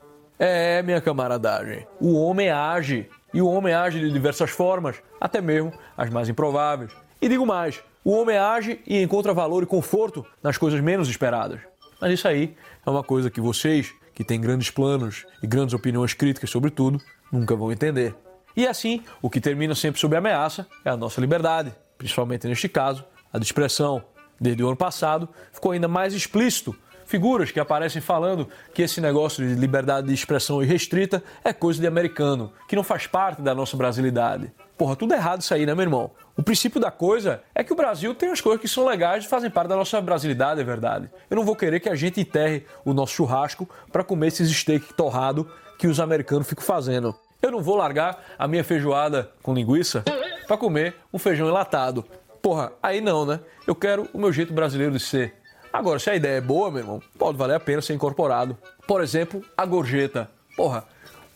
É, 0.43 0.83
minha 0.83 1.03
camaradagem, 1.03 1.87
o 2.01 2.15
homem 2.15 2.49
age. 2.49 3.07
E 3.35 3.43
o 3.43 3.47
homem 3.47 3.75
age 3.75 4.01
de 4.01 4.11
diversas 4.11 4.49
formas, 4.49 4.97
até 5.21 5.39
mesmo 5.39 5.71
as 5.95 6.09
mais 6.09 6.31
improváveis. 6.31 6.91
E 7.21 7.29
digo 7.29 7.45
mais, 7.45 7.85
o 8.03 8.13
homem 8.13 8.39
age 8.39 8.81
e 8.87 9.03
encontra 9.03 9.35
valor 9.35 9.63
e 9.63 9.67
conforto 9.67 10.25
nas 10.43 10.57
coisas 10.57 10.81
menos 10.81 11.11
esperadas. 11.11 11.61
Mas 12.01 12.15
isso 12.15 12.27
aí 12.27 12.57
é 12.87 12.89
uma 12.89 13.05
coisa 13.05 13.31
que 13.31 13.39
vocês, 13.39 13.93
que 14.15 14.25
têm 14.25 14.41
grandes 14.41 14.71
planos 14.71 15.27
e 15.43 15.47
grandes 15.47 15.75
opiniões 15.75 16.15
críticas 16.15 16.49
sobre 16.49 16.71
tudo, 16.71 16.99
nunca 17.31 17.55
vão 17.55 17.71
entender. 17.71 18.17
E 18.57 18.67
assim, 18.67 19.05
o 19.21 19.29
que 19.29 19.43
termina 19.43 19.75
sempre 19.75 20.01
sob 20.01 20.17
ameaça 20.17 20.67
é 20.83 20.89
a 20.89 20.97
nossa 20.97 21.21
liberdade, 21.21 21.71
principalmente 21.99 22.49
neste 22.49 22.67
caso, 22.67 23.05
a 23.31 23.39
de 23.39 23.45
expressão. 23.45 24.03
Desde 24.41 24.65
o 24.65 24.69
ano 24.69 24.77
passado, 24.77 25.29
ficou 25.53 25.73
ainda 25.73 25.87
mais 25.87 26.15
explícito 26.15 26.75
figuras 27.11 27.51
que 27.51 27.59
aparecem 27.59 28.01
falando 28.01 28.49
que 28.73 28.83
esse 28.83 29.01
negócio 29.01 29.45
de 29.47 29.55
liberdade 29.55 30.07
de 30.07 30.15
expressão 30.15 30.63
irrestrita 30.63 31.23
é 31.45 31.53
coisa 31.53 31.81
de 31.81 31.87
americano, 31.87 32.53
que 32.69 32.77
não 32.77 32.85
faz 32.85 33.09
parte 33.09 33.43
da 33.43 33.53
nossa 33.53 33.77
brasilidade. 33.77 34.53
Porra, 34.79 34.95
tudo 34.95 35.13
errado 35.13 35.41
isso 35.41 35.53
aí, 35.53 35.67
né, 35.67 35.75
meu 35.75 35.83
irmão? 35.83 36.13
O 36.37 36.43
princípio 36.43 36.81
da 36.81 36.91
coisa 36.91 37.43
é 37.53 37.65
que 37.65 37.73
o 37.73 37.77
Brasil 37.77 38.15
tem 38.15 38.31
as 38.31 38.41
coisas 38.41 38.61
que 38.61 38.69
são 38.69 38.87
legais 38.87 39.25
e 39.25 39.29
fazem 39.29 39.51
parte 39.51 39.69
da 39.69 39.77
nossa 39.77 40.01
brasilidade, 40.01 40.61
é 40.61 40.65
verdade. 40.65 41.11
Eu 41.29 41.37
não 41.37 41.45
vou 41.45 41.57
querer 41.57 41.81
que 41.81 41.89
a 41.89 41.97
gente 41.97 42.21
enterre 42.21 42.65
o 42.85 42.95
nosso 42.95 43.13
churrasco 43.13 43.69
para 43.91 44.05
comer 44.05 44.29
esses 44.29 44.49
steak 44.57 44.95
torrado 44.95 45.51
que 45.79 45.89
os 45.89 45.99
americanos 45.99 46.49
ficam 46.49 46.65
fazendo. 46.65 47.13
Eu 47.43 47.51
não 47.51 47.61
vou 47.61 47.75
largar 47.75 48.23
a 48.39 48.47
minha 48.47 48.63
feijoada 48.63 49.33
com 49.43 49.53
linguiça 49.53 50.05
para 50.47 50.57
comer 50.57 50.95
um 51.13 51.19
feijão 51.19 51.49
enlatado. 51.49 52.05
Porra, 52.41 52.73
aí 52.81 53.01
não, 53.01 53.27
né? 53.27 53.41
Eu 53.67 53.75
quero 53.75 54.09
o 54.15 54.19
meu 54.19 54.33
jeito 54.33 54.53
brasileiro 54.53 54.93
de 54.93 55.01
ser. 55.01 55.40
Agora, 55.73 55.99
se 55.99 56.11
a 56.11 56.17
ideia 56.17 56.39
é 56.39 56.41
boa, 56.41 56.71
meu 56.71 56.81
irmão, 56.81 57.03
pode 57.19 57.39
valer 57.39 57.55
a 57.55 57.61
pena 57.61 57.81
ser 57.81 57.95
incorporado. 57.95 58.57
Por 58.87 59.03
exemplo, 59.03 59.45
a 59.57 59.65
gorjeta. 59.65 60.31
Porra, 60.57 60.85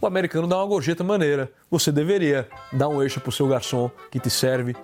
o 0.01 0.07
americano 0.07 0.47
dá 0.47 0.57
uma 0.57 0.67
gorjeta 0.67 1.05
maneira. 1.05 1.51
Você 1.71 1.93
deveria 1.93 2.49
dar 2.73 2.89
um 2.89 3.03
eixo 3.03 3.21
pro 3.21 3.31
seu 3.31 3.47
garçom 3.47 3.91
que 4.11 4.19
te 4.19 4.31
serve 4.31 4.75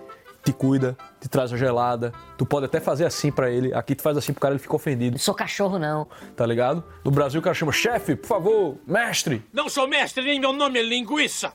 te 0.43 0.51
cuida, 0.51 0.97
te 1.19 1.29
traz 1.29 1.53
a 1.53 1.57
gelada. 1.57 2.11
Tu 2.37 2.45
pode 2.45 2.65
até 2.65 2.79
fazer 2.79 3.05
assim 3.05 3.31
pra 3.31 3.49
ele. 3.49 3.73
Aqui 3.73 3.95
tu 3.95 4.01
faz 4.01 4.17
assim 4.17 4.33
pro 4.33 4.41
cara, 4.41 4.53
ele 4.53 4.59
fica 4.59 4.75
ofendido. 4.75 5.11
Não 5.11 5.19
sou 5.19 5.33
cachorro, 5.33 5.77
não. 5.77 6.07
Tá 6.35 6.45
ligado? 6.45 6.83
No 7.03 7.11
Brasil 7.11 7.39
o 7.39 7.43
cara 7.43 7.53
chama 7.53 7.71
chefe, 7.71 8.15
por 8.15 8.27
favor, 8.27 8.77
mestre. 8.85 9.43
Não 9.53 9.69
sou 9.69 9.87
mestre, 9.87 10.23
nem 10.23 10.39
meu 10.39 10.53
nome 10.53 10.79
é 10.79 10.83
linguiça. 10.83 11.53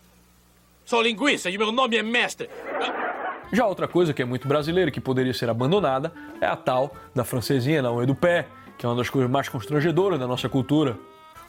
Sou 0.85 1.03
linguiça 1.03 1.51
e 1.51 1.59
meu 1.59 1.73
nome 1.73 1.97
é 1.97 2.03
mestre. 2.03 2.49
Já 3.53 3.67
outra 3.67 3.87
coisa 3.87 4.13
que 4.13 4.21
é 4.21 4.25
muito 4.25 4.49
brasileira, 4.49 4.91
que 4.91 5.01
poderia 5.01 5.33
ser 5.33 5.49
abandonada, 5.49 6.13
é 6.41 6.47
a 6.47 6.57
tal 6.57 6.95
da 7.15 7.25
francesinha 7.25 7.81
na 7.81 7.93
unha 7.93 8.07
do 8.07 8.15
pé, 8.15 8.49
que 8.77 8.85
é 8.85 8.89
uma 8.89 8.97
das 8.97 9.09
coisas 9.09 9.31
mais 9.31 9.49
constrangedoras 9.49 10.19
da 10.19 10.27
nossa 10.27 10.49
cultura. 10.49 10.99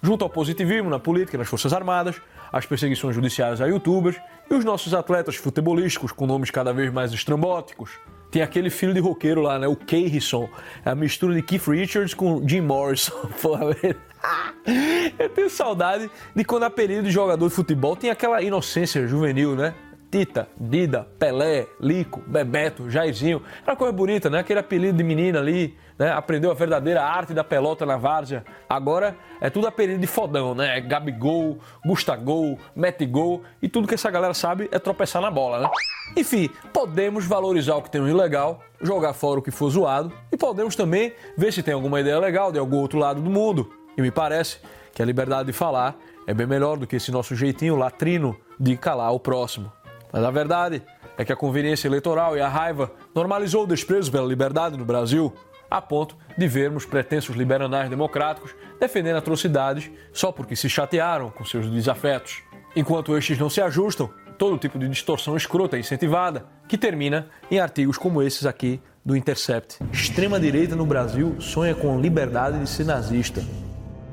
Junto 0.02 0.24
ao 0.24 0.30
positivismo 0.30 0.90
na 0.90 1.00
política 1.00 1.36
e 1.36 1.40
nas 1.40 1.48
Forças 1.48 1.74
Armadas, 1.74 2.22
as 2.54 2.66
perseguições 2.66 3.16
judiciais 3.16 3.60
a 3.60 3.66
youtubers 3.66 4.18
e 4.50 4.54
os 4.54 4.64
nossos 4.64 4.94
atletas 4.94 5.36
futebolísticos 5.36 6.12
com 6.12 6.28
nomes 6.28 6.52
cada 6.52 6.72
vez 6.72 6.94
mais 6.94 7.12
estrambóticos. 7.12 7.92
Tem 8.30 8.42
aquele 8.42 8.70
filho 8.70 8.94
de 8.94 9.00
roqueiro 9.00 9.42
lá, 9.42 9.58
né? 9.58 9.68
O 9.68 9.78
Harrison. 9.90 10.50
É 10.86 10.92
a 10.92 10.96
mistura 10.96 11.34
de 11.34 11.42
Keith 11.42 11.66
Richards 11.68 12.14
com 12.14 12.48
Jim 12.48 12.62
Morrison. 12.62 13.14
Eu 15.18 15.30
tenho 15.30 15.50
saudade 15.50 16.10
de 16.36 16.44
quando 16.44 16.64
apelido 16.64 17.04
de 17.04 17.12
jogador 17.12 17.48
de 17.48 17.54
futebol 17.54 17.96
tem 17.96 18.10
aquela 18.10 18.42
inocência 18.42 19.08
juvenil, 19.08 19.56
né? 19.56 19.74
Tita, 20.10 20.48
Dida, 20.58 21.08
Pelé, 21.20 21.68
Lico, 21.80 22.22
Bebeto, 22.26 22.90
Jairzinho. 22.90 23.42
Era 23.66 23.76
coisa 23.76 23.92
bonita, 23.92 24.30
né? 24.30 24.40
Aquele 24.40 24.60
apelido 24.60 24.98
de 24.98 25.04
menina 25.04 25.40
ali, 25.40 25.78
né? 26.00 26.12
Aprendeu 26.12 26.50
a 26.50 26.54
verdadeira 26.54 27.04
arte 27.04 27.34
da 27.34 27.44
pelota 27.44 27.86
na 27.86 27.98
várzea. 27.98 28.46
Agora 28.70 29.18
é 29.42 29.50
tudo 29.50 29.68
apelido 29.68 30.00
de 30.00 30.08
fodão, 30.08 30.56
né? 30.56 30.80
Gabigol, 30.80 31.60
Gustagol, 31.86 32.58
Metegol 32.76 33.44
e 33.62 33.68
tudo 33.68 33.88
que 33.88 33.96
essa 33.96 34.10
galera 34.10 34.34
sabe 34.34 34.70
é 34.72 34.80
tropeçar 34.80 35.22
na 35.22 35.30
bola, 35.30 35.60
né? 35.60 35.70
Enfim, 36.16 36.50
podemos 36.72 37.26
valorizar 37.26 37.76
o 37.76 37.82
que 37.82 37.92
temos 37.92 38.10
de 38.10 38.16
legal, 38.16 38.62
jogar 38.82 39.14
fora 39.14 39.40
o 39.40 39.44
que 39.44 39.52
for 39.52 39.70
zoado 39.70 40.14
e 40.32 40.38
podemos 40.38 40.76
também 40.76 41.14
ver 41.38 41.52
se 41.52 41.62
tem 41.62 41.74
alguma 41.74 42.00
ideia 42.00 42.18
legal 42.18 42.52
de 42.52 42.60
algum 42.60 42.78
outro 42.78 42.98
lado 42.98 43.22
do 43.22 43.30
mundo. 43.30 43.70
E 43.98 44.02
me 44.02 44.12
parece 44.12 44.60
que 44.94 45.02
a 45.02 45.06
liberdade 45.06 45.48
de 45.48 45.54
falar 45.54 45.98
é 46.26 46.34
bem 46.34 46.48
melhor 46.48 46.78
do 46.78 46.88
que 46.88 46.96
esse 46.96 47.12
nosso 47.12 47.36
jeitinho 47.36 47.76
latrino 47.76 48.38
de 48.60 48.76
calar 48.76 49.14
o 49.14 49.20
próximo. 49.20 49.72
Mas 50.12 50.24
a 50.24 50.32
verdade 50.32 50.82
é 51.18 51.26
que 51.26 51.34
a 51.34 51.36
conveniência 51.36 51.88
eleitoral 51.88 52.38
e 52.38 52.42
a 52.42 52.48
raiva 52.48 52.92
normalizou 53.14 53.64
o 53.64 53.68
desprezo 53.68 54.12
pela 54.12 54.28
liberdade 54.28 54.78
no 54.78 54.86
Brasil, 54.86 55.34
a 55.70 55.82
ponto 55.82 56.16
de 56.38 56.48
vermos 56.48 56.86
pretensos 56.86 57.36
liberais 57.36 57.90
democráticos 57.90 58.56
defendendo 58.80 59.18
atrocidades 59.18 59.90
só 60.14 60.32
porque 60.32 60.56
se 60.56 60.70
chatearam 60.70 61.30
com 61.30 61.44
seus 61.44 61.70
desafetos. 61.70 62.42
Enquanto 62.76 63.18
estes 63.18 63.40
não 63.40 63.50
se 63.50 63.60
ajustam, 63.60 64.10
todo 64.38 64.58
tipo 64.58 64.78
de 64.78 64.88
distorção 64.88 65.36
escrota 65.36 65.78
é 65.78 65.80
incentivada, 65.80 66.46
que 66.68 66.78
termina 66.78 67.28
em 67.50 67.60
artigos 67.60 67.98
como 67.98 68.22
esses 68.22 68.46
aqui 68.46 68.80
do 69.04 69.16
Intercept. 69.16 69.80
Extrema-direita 69.92 70.76
no 70.76 70.86
Brasil 70.86 71.40
sonha 71.40 71.74
com 71.74 72.00
liberdade 72.00 72.60
de 72.60 72.70
ser 72.70 72.86
nazista. 72.86 73.42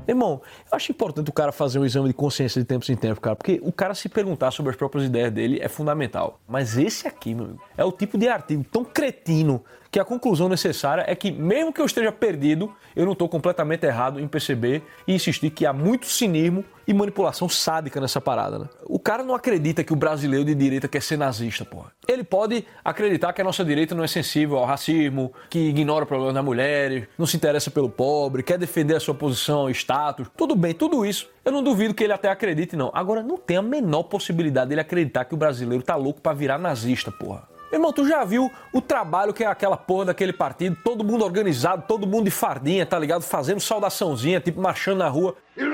Irmão, 0.07 0.43
eu 0.71 0.77
acho 0.77 0.93
importante 0.93 1.31
o 1.31 1.33
cara 1.33 1.51
fazer 1.51 1.79
um 1.79 1.85
exame 1.85 2.09
de 2.09 2.15
consciência 2.15 2.61
de 2.61 2.67
tempos 2.67 2.89
em 2.91 2.97
tempos, 2.97 3.19
cara, 3.19 3.35
porque 3.35 3.61
o 3.63 3.73
cara 3.73 3.95
se 3.95 4.09
perguntar 4.09 4.51
sobre 4.51 4.71
as 4.71 4.77
próprias 4.77 5.07
ideias 5.07 5.33
dele 5.33 5.59
é 5.61 5.69
fundamental. 5.69 6.41
Mas 6.47 6.77
esse 6.77 7.09
aqui, 7.09 7.35
meu 7.35 7.45
amigo, 7.45 7.63
é 7.77 7.85
o 7.85 7.93
tipo 7.93 8.19
de 8.19 8.29
artigo 8.29 8.65
tão 8.65 8.85
cretino 8.85 9.65
que 9.95 10.01
a 10.01 10.05
conclusão 10.05 10.49
necessária 10.49 11.05
é 11.07 11.15
que, 11.15 11.31
mesmo 11.31 11.73
que 11.73 11.81
eu 11.81 11.87
esteja 11.87 12.11
perdido, 12.11 12.75
eu 12.97 13.05
não 13.05 13.13
estou 13.13 13.29
completamente 13.29 13.87
errado 13.87 14.19
em 14.19 14.27
perceber 14.27 14.83
e 15.07 15.15
insistir 15.15 15.51
que 15.51 15.65
há 15.65 15.73
muito 15.73 16.07
cinismo 16.07 16.65
e 16.85 16.93
manipulação 16.93 17.49
sádica 17.49 18.01
nessa 18.01 18.21
parada, 18.21 18.59
né? 18.59 18.69
O 18.87 18.99
cara 18.99 19.23
não 19.23 19.37
acredita 19.37 19.85
que 19.85 19.93
o 19.93 19.97
brasileiro 19.97 20.45
de 20.45 20.53
direita 20.53 20.89
quer 20.89 21.01
ser 21.01 21.17
nazista, 21.17 21.65
porra. 21.65 21.93
Ele 22.09 22.25
pode 22.25 22.67
acreditar 22.85 23.33
que 23.33 23.41
a 23.41 23.45
nossa 23.45 23.65
direita 23.65 23.95
não 23.95 24.03
é 24.03 24.09
sensível 24.09 24.59
ao 24.59 24.65
racismo, 24.65 25.33
que 25.49 25.61
ignora 25.61 26.05
problemas 26.05 26.35
das 26.35 26.45
mulheres, 26.45 27.07
não 27.17 27.25
se 27.25 27.37
interessa 27.37 27.71
pelo 27.71 27.89
pobre, 27.89 28.43
quer 28.43 28.59
defender 28.59 28.97
a 28.97 29.01
sua 29.01 29.15
posição, 29.15 29.71
status. 29.71 30.27
Tudo 30.37 30.57
bem, 30.57 30.75
tudo 30.75 31.07
isso. 31.07 31.31
Eu 31.45 31.53
não 31.53 31.63
duvido 31.63 31.95
que 31.95 32.03
ele 32.03 32.13
até 32.13 32.29
acredite, 32.29 32.75
não. 32.75 32.91
Agora, 32.93 33.23
não 33.23 33.37
tem 33.37 33.59
a 33.59 33.63
menor 33.63 34.03
possibilidade 34.03 34.71
dele 34.71 34.81
acreditar 34.81 35.25
que 35.25 35.35
o 35.35 35.37
brasileiro 35.37 35.85
tá 35.85 35.95
louco 35.95 36.21
para 36.21 36.33
virar 36.33 36.59
nazista, 36.59 37.13
porra. 37.13 37.54
Irmão, 37.75 37.93
tu 37.93 38.07
já 38.07 38.25
viu 38.25 38.53
o 38.73 38.81
trabalho 38.81 39.35
que 39.35 39.43
é 39.43 39.49
aquela 39.49 39.77
porra 39.77 40.05
daquele 40.07 40.33
partido, 40.33 40.77
todo 40.85 41.03
mundo 41.03 41.25
organizado, 41.25 41.85
todo 41.89 42.07
mundo 42.07 42.27
de 42.27 42.31
fardinha, 42.31 42.87
tá 42.87 42.97
ligado? 42.97 43.23
Fazendo 43.23 43.61
saudaçãozinha, 43.61 44.41
tipo 44.41 44.61
marchando 44.61 44.99
na 44.99 45.09
rua. 45.09 45.37
Ist 45.57 45.65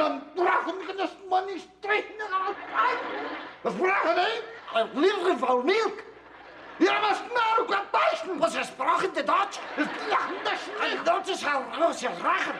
Rachen. 12.22 12.54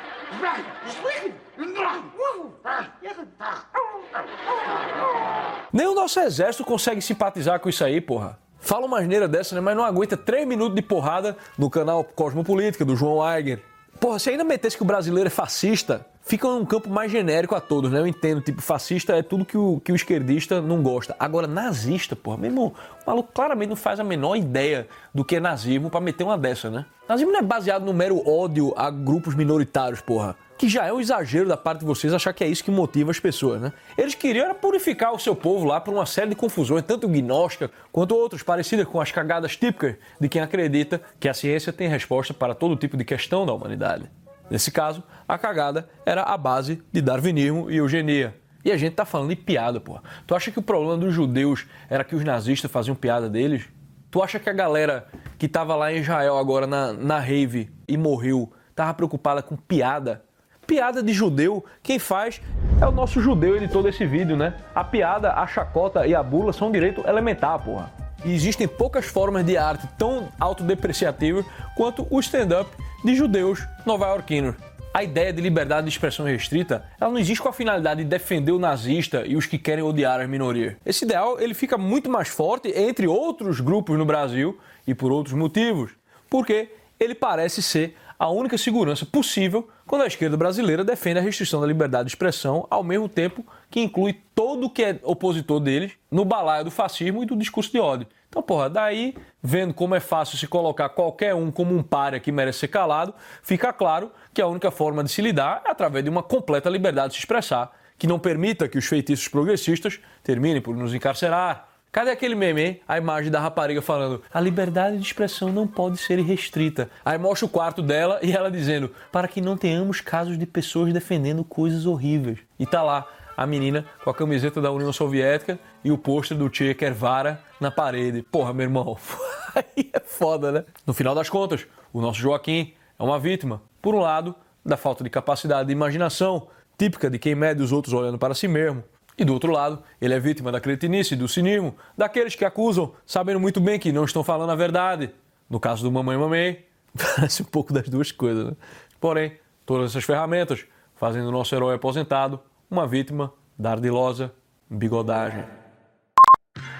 Nem 5.72 5.86
o 5.86 5.94
nosso 5.94 6.20
exército 6.20 6.64
consegue 6.64 7.00
simpatizar 7.00 7.58
com 7.58 7.70
isso 7.70 7.82
aí, 7.82 8.00
porra. 8.00 8.38
Fala 8.60 8.86
uma 8.86 8.98
asneira 8.98 9.26
dessa, 9.26 9.54
né? 9.54 9.60
Mas 9.60 9.76
não 9.76 9.84
aguenta 9.84 10.16
3 10.16 10.46
minutos 10.46 10.74
de 10.76 10.82
porrada 10.82 11.36
no 11.58 11.70
canal 11.70 12.04
Cosmopolítica, 12.04 12.84
do 12.84 12.94
João 12.94 13.22
Aiger. 13.22 13.62
Porra, 13.98 14.18
se 14.18 14.30
ainda 14.30 14.44
metesse 14.44 14.76
que 14.76 14.82
o 14.82 14.86
brasileiro 14.86 15.26
é 15.26 15.30
fascista, 15.30 16.06
fica 16.22 16.48
um 16.48 16.64
campo 16.64 16.88
mais 16.88 17.10
genérico 17.10 17.54
a 17.54 17.60
todos, 17.60 17.90
né? 17.90 17.98
Eu 17.98 18.06
entendo, 18.06 18.40
tipo, 18.40 18.62
fascista 18.62 19.14
é 19.14 19.22
tudo 19.22 19.44
que 19.44 19.58
o, 19.58 19.80
que 19.80 19.92
o 19.92 19.94
esquerdista 19.94 20.62
não 20.62 20.82
gosta. 20.82 21.14
Agora, 21.18 21.46
nazista, 21.46 22.14
porra, 22.14 22.38
meu 22.38 22.50
irmão, 22.50 22.72
o 23.04 23.10
maluco 23.10 23.30
claramente 23.32 23.68
não 23.68 23.76
faz 23.76 24.00
a 24.00 24.04
menor 24.04 24.36
ideia 24.36 24.88
do 25.12 25.24
que 25.24 25.36
é 25.36 25.40
nazismo 25.40 25.90
pra 25.90 26.00
meter 26.00 26.24
uma 26.24 26.38
dessa, 26.38 26.70
né? 26.70 26.86
Nazismo 27.08 27.32
não 27.32 27.40
é 27.40 27.42
baseado 27.42 27.84
no 27.84 27.92
mero 27.92 28.26
ódio 28.26 28.72
a 28.76 28.90
grupos 28.90 29.34
minoritários, 29.34 30.00
porra 30.00 30.36
que 30.60 30.68
já 30.68 30.86
é 30.86 30.92
um 30.92 31.00
exagero 31.00 31.48
da 31.48 31.56
parte 31.56 31.80
de 31.80 31.86
vocês 31.86 32.12
achar 32.12 32.34
que 32.34 32.44
é 32.44 32.46
isso 32.46 32.62
que 32.62 32.70
motiva 32.70 33.10
as 33.10 33.18
pessoas, 33.18 33.62
né? 33.62 33.72
Eles 33.96 34.14
queriam 34.14 34.54
purificar 34.54 35.10
o 35.10 35.18
seu 35.18 35.34
povo 35.34 35.64
lá 35.64 35.80
por 35.80 35.94
uma 35.94 36.04
série 36.04 36.28
de 36.28 36.36
confusões, 36.36 36.84
tanto 36.84 37.08
gnóstica 37.08 37.70
quanto 37.90 38.14
outras 38.14 38.42
parecidas 38.42 38.86
com 38.86 39.00
as 39.00 39.10
cagadas 39.10 39.56
típicas 39.56 39.96
de 40.20 40.28
quem 40.28 40.42
acredita 40.42 41.00
que 41.18 41.30
a 41.30 41.32
ciência 41.32 41.72
tem 41.72 41.88
resposta 41.88 42.34
para 42.34 42.54
todo 42.54 42.76
tipo 42.76 42.94
de 42.94 43.06
questão 43.06 43.46
da 43.46 43.54
humanidade. 43.54 44.10
Nesse 44.50 44.70
caso, 44.70 45.02
a 45.26 45.38
cagada 45.38 45.88
era 46.04 46.24
a 46.24 46.36
base 46.36 46.82
de 46.92 47.00
darwinismo 47.00 47.70
e 47.70 47.78
eugenia. 47.78 48.36
E 48.62 48.70
a 48.70 48.76
gente 48.76 48.92
tá 48.92 49.06
falando 49.06 49.30
de 49.30 49.36
piada, 49.36 49.80
porra. 49.80 50.02
Tu 50.26 50.34
acha 50.34 50.50
que 50.50 50.58
o 50.58 50.62
problema 50.62 50.98
dos 50.98 51.14
judeus 51.14 51.66
era 51.88 52.04
que 52.04 52.14
os 52.14 52.22
nazistas 52.22 52.70
faziam 52.70 52.94
piada 52.94 53.30
deles? 53.30 53.64
Tu 54.10 54.22
acha 54.22 54.38
que 54.38 54.50
a 54.50 54.52
galera 54.52 55.08
que 55.38 55.48
tava 55.48 55.74
lá 55.74 55.90
em 55.90 56.00
Israel 56.00 56.36
agora 56.36 56.66
na, 56.66 56.92
na 56.92 57.18
rave 57.18 57.70
e 57.88 57.96
morreu 57.96 58.52
tava 58.74 58.92
preocupada 58.92 59.40
com 59.40 59.56
piada? 59.56 60.22
Piada 60.70 61.02
de 61.02 61.12
judeu, 61.12 61.64
quem 61.82 61.98
faz 61.98 62.40
é 62.80 62.86
o 62.86 62.92
nosso 62.92 63.20
judeu 63.20 63.56
editor 63.56 63.82
desse 63.82 64.06
vídeo, 64.06 64.36
né? 64.36 64.54
A 64.72 64.84
piada, 64.84 65.32
a 65.32 65.44
chacota 65.44 66.06
e 66.06 66.14
a 66.14 66.22
bula 66.22 66.52
são 66.52 66.68
um 66.68 66.70
direito 66.70 67.02
elementar, 67.08 67.58
porra. 67.58 67.92
E 68.24 68.32
existem 68.32 68.68
poucas 68.68 69.06
formas 69.06 69.44
de 69.44 69.56
arte 69.56 69.88
tão 69.98 70.28
autodepreciativas 70.38 71.44
quanto 71.76 72.06
o 72.08 72.20
stand-up 72.20 72.70
de 73.04 73.16
judeus 73.16 73.66
nova-iorquinos. 73.84 74.54
A 74.94 75.02
ideia 75.02 75.32
de 75.32 75.42
liberdade 75.42 75.88
de 75.88 75.92
expressão 75.92 76.24
restrita, 76.24 76.84
ela 77.00 77.10
não 77.10 77.18
existe 77.18 77.42
com 77.42 77.48
a 77.48 77.52
finalidade 77.52 78.04
de 78.04 78.08
defender 78.08 78.52
o 78.52 78.58
nazista 78.60 79.24
e 79.26 79.34
os 79.34 79.46
que 79.46 79.58
querem 79.58 79.82
odiar 79.82 80.20
as 80.20 80.28
minorias. 80.28 80.76
Esse 80.86 81.04
ideal, 81.04 81.40
ele 81.40 81.52
fica 81.52 81.76
muito 81.76 82.08
mais 82.08 82.28
forte 82.28 82.68
entre 82.68 83.08
outros 83.08 83.58
grupos 83.58 83.98
no 83.98 84.06
Brasil 84.06 84.56
e 84.86 84.94
por 84.94 85.10
outros 85.10 85.34
motivos, 85.34 85.90
porque 86.28 86.70
ele 87.00 87.16
parece 87.16 87.60
ser 87.60 87.96
a 88.20 88.28
única 88.28 88.58
segurança 88.58 89.06
possível 89.06 89.66
quando 89.86 90.02
a 90.02 90.06
esquerda 90.06 90.36
brasileira 90.36 90.84
defende 90.84 91.18
a 91.18 91.22
restrição 91.22 91.58
da 91.58 91.66
liberdade 91.66 92.04
de 92.04 92.10
expressão, 92.10 92.66
ao 92.68 92.84
mesmo 92.84 93.08
tempo 93.08 93.42
que 93.70 93.80
inclui 93.80 94.20
todo 94.34 94.66
o 94.66 94.70
que 94.70 94.84
é 94.84 95.00
opositor 95.02 95.58
deles 95.58 95.92
no 96.10 96.22
balaio 96.22 96.64
do 96.64 96.70
fascismo 96.70 97.22
e 97.22 97.26
do 97.26 97.34
discurso 97.34 97.72
de 97.72 97.78
ódio. 97.78 98.06
Então, 98.28 98.42
porra, 98.42 98.68
daí, 98.68 99.14
vendo 99.42 99.72
como 99.72 99.94
é 99.94 100.00
fácil 100.00 100.36
se 100.36 100.46
colocar 100.46 100.90
qualquer 100.90 101.34
um 101.34 101.50
como 101.50 101.74
um 101.74 101.82
párea 101.82 102.20
que 102.20 102.30
merece 102.30 102.58
ser 102.58 102.68
calado, 102.68 103.14
fica 103.42 103.72
claro 103.72 104.12
que 104.34 104.42
a 104.42 104.46
única 104.46 104.70
forma 104.70 105.02
de 105.02 105.10
se 105.10 105.22
lidar 105.22 105.62
é 105.64 105.70
através 105.70 106.04
de 106.04 106.10
uma 106.10 106.22
completa 106.22 106.68
liberdade 106.68 107.08
de 107.08 107.14
se 107.14 107.20
expressar, 107.20 107.72
que 107.96 108.06
não 108.06 108.18
permita 108.18 108.68
que 108.68 108.76
os 108.76 108.84
feitiços 108.84 109.28
progressistas 109.28 109.98
terminem 110.22 110.60
por 110.60 110.76
nos 110.76 110.92
encarcerar, 110.92 111.69
Cadê 111.92 112.12
aquele 112.12 112.36
meme, 112.36 112.80
A 112.86 112.98
imagem 112.98 113.32
da 113.32 113.40
rapariga 113.40 113.82
falando: 113.82 114.22
a 114.32 114.40
liberdade 114.40 114.96
de 114.96 115.02
expressão 115.02 115.50
não 115.50 115.66
pode 115.66 115.98
ser 115.98 116.20
irrestrita. 116.20 116.88
Aí 117.04 117.18
mostra 117.18 117.46
o 117.46 117.48
quarto 117.48 117.82
dela 117.82 118.20
e 118.22 118.32
ela 118.32 118.50
dizendo: 118.50 118.92
para 119.10 119.26
que 119.26 119.40
não 119.40 119.56
tenhamos 119.56 120.00
casos 120.00 120.38
de 120.38 120.46
pessoas 120.46 120.92
defendendo 120.92 121.42
coisas 121.42 121.86
horríveis. 121.86 122.38
E 122.58 122.64
tá 122.64 122.82
lá 122.82 123.08
a 123.36 123.44
menina 123.44 123.84
com 124.04 124.10
a 124.10 124.14
camiseta 124.14 124.60
da 124.60 124.70
União 124.70 124.92
Soviética 124.92 125.58
e 125.82 125.90
o 125.90 125.98
pôster 125.98 126.36
do 126.36 126.54
Che 126.54 126.74
Guevara 126.74 127.40
na 127.60 127.72
parede. 127.72 128.22
Porra, 128.22 128.52
meu 128.52 128.64
irmão, 128.64 128.96
aí 129.56 129.90
é 129.92 129.98
foda, 129.98 130.52
né? 130.52 130.64
No 130.86 130.94
final 130.94 131.14
das 131.14 131.28
contas, 131.28 131.66
o 131.92 132.00
nosso 132.00 132.20
Joaquim 132.20 132.72
é 132.98 133.02
uma 133.02 133.18
vítima, 133.18 133.62
por 133.82 133.96
um 133.96 134.00
lado, 134.00 134.34
da 134.64 134.76
falta 134.76 135.02
de 135.02 135.10
capacidade 135.10 135.66
de 135.66 135.72
imaginação, 135.72 136.46
típica 136.78 137.10
de 137.10 137.18
quem 137.18 137.34
mede 137.34 137.62
os 137.62 137.72
outros 137.72 137.94
olhando 137.94 138.18
para 138.18 138.34
si 138.34 138.46
mesmo, 138.46 138.84
E 139.20 139.24
do 139.24 139.34
outro 139.34 139.52
lado, 139.52 139.82
ele 140.00 140.14
é 140.14 140.18
vítima 140.18 140.50
da 140.50 140.58
cretinice 140.58 141.14
do 141.14 141.28
cinismo 141.28 141.76
daqueles 141.94 142.34
que 142.34 142.42
acusam, 142.42 142.94
sabendo 143.04 143.38
muito 143.38 143.60
bem 143.60 143.78
que 143.78 143.92
não 143.92 144.06
estão 144.06 144.24
falando 144.24 144.48
a 144.48 144.56
verdade. 144.56 145.10
No 145.48 145.60
caso 145.60 145.82
do 145.82 145.92
Mamãe 145.92 146.16
Mamãe, 146.16 146.64
parece 146.96 147.42
um 147.42 147.44
pouco 147.44 147.70
das 147.70 147.86
duas 147.86 148.10
coisas, 148.10 148.46
né? 148.46 148.52
Porém, 148.98 149.36
todas 149.66 149.90
essas 149.90 150.04
ferramentas 150.04 150.64
fazem 150.96 151.22
do 151.22 151.30
nosso 151.30 151.54
herói 151.54 151.74
aposentado 151.74 152.40
uma 152.70 152.86
vítima 152.86 153.30
da 153.58 153.72
ardilosa 153.72 154.32
bigodagem. 154.70 155.44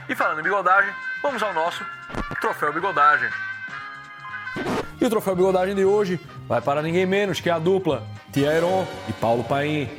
E 0.09 0.15
falando 0.15 0.41
em 0.41 0.43
bigodagem, 0.43 0.95
vamos 1.23 1.43
ao 1.43 1.53
nosso 1.53 1.85
troféu 2.41 2.73
bigodagem. 2.73 3.29
E 4.99 5.05
o 5.05 5.11
troféu 5.11 5.37
bigodagem 5.37 5.75
de 5.75 5.85
hoje 5.85 6.19
vai 6.49 6.63
para 6.63 6.81
ninguém 6.81 7.05
menos 7.05 7.39
que 7.39 7.51
a 7.51 7.59
dupla 7.59 8.03
Tia 8.33 8.51
Heron 8.51 8.87
e 9.11 9.13
Paulo 9.13 9.45
Paim. 9.45 9.91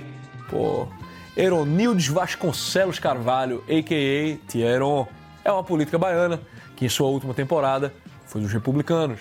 Pô, 0.49 0.87
Heronildes 1.35 2.07
Vasconcelos 2.07 2.99
Carvalho, 2.99 3.63
a.k.a. 3.63 4.51
Tia 4.51 4.65
Heron, 4.65 5.07
é 5.45 5.51
uma 5.51 5.63
política 5.63 5.97
baiana 5.97 6.41
que 6.75 6.85
em 6.85 6.89
sua 6.89 7.07
última 7.07 7.33
temporada 7.33 7.93
foi 8.25 8.41
dos 8.41 8.51
republicanos. 8.51 9.19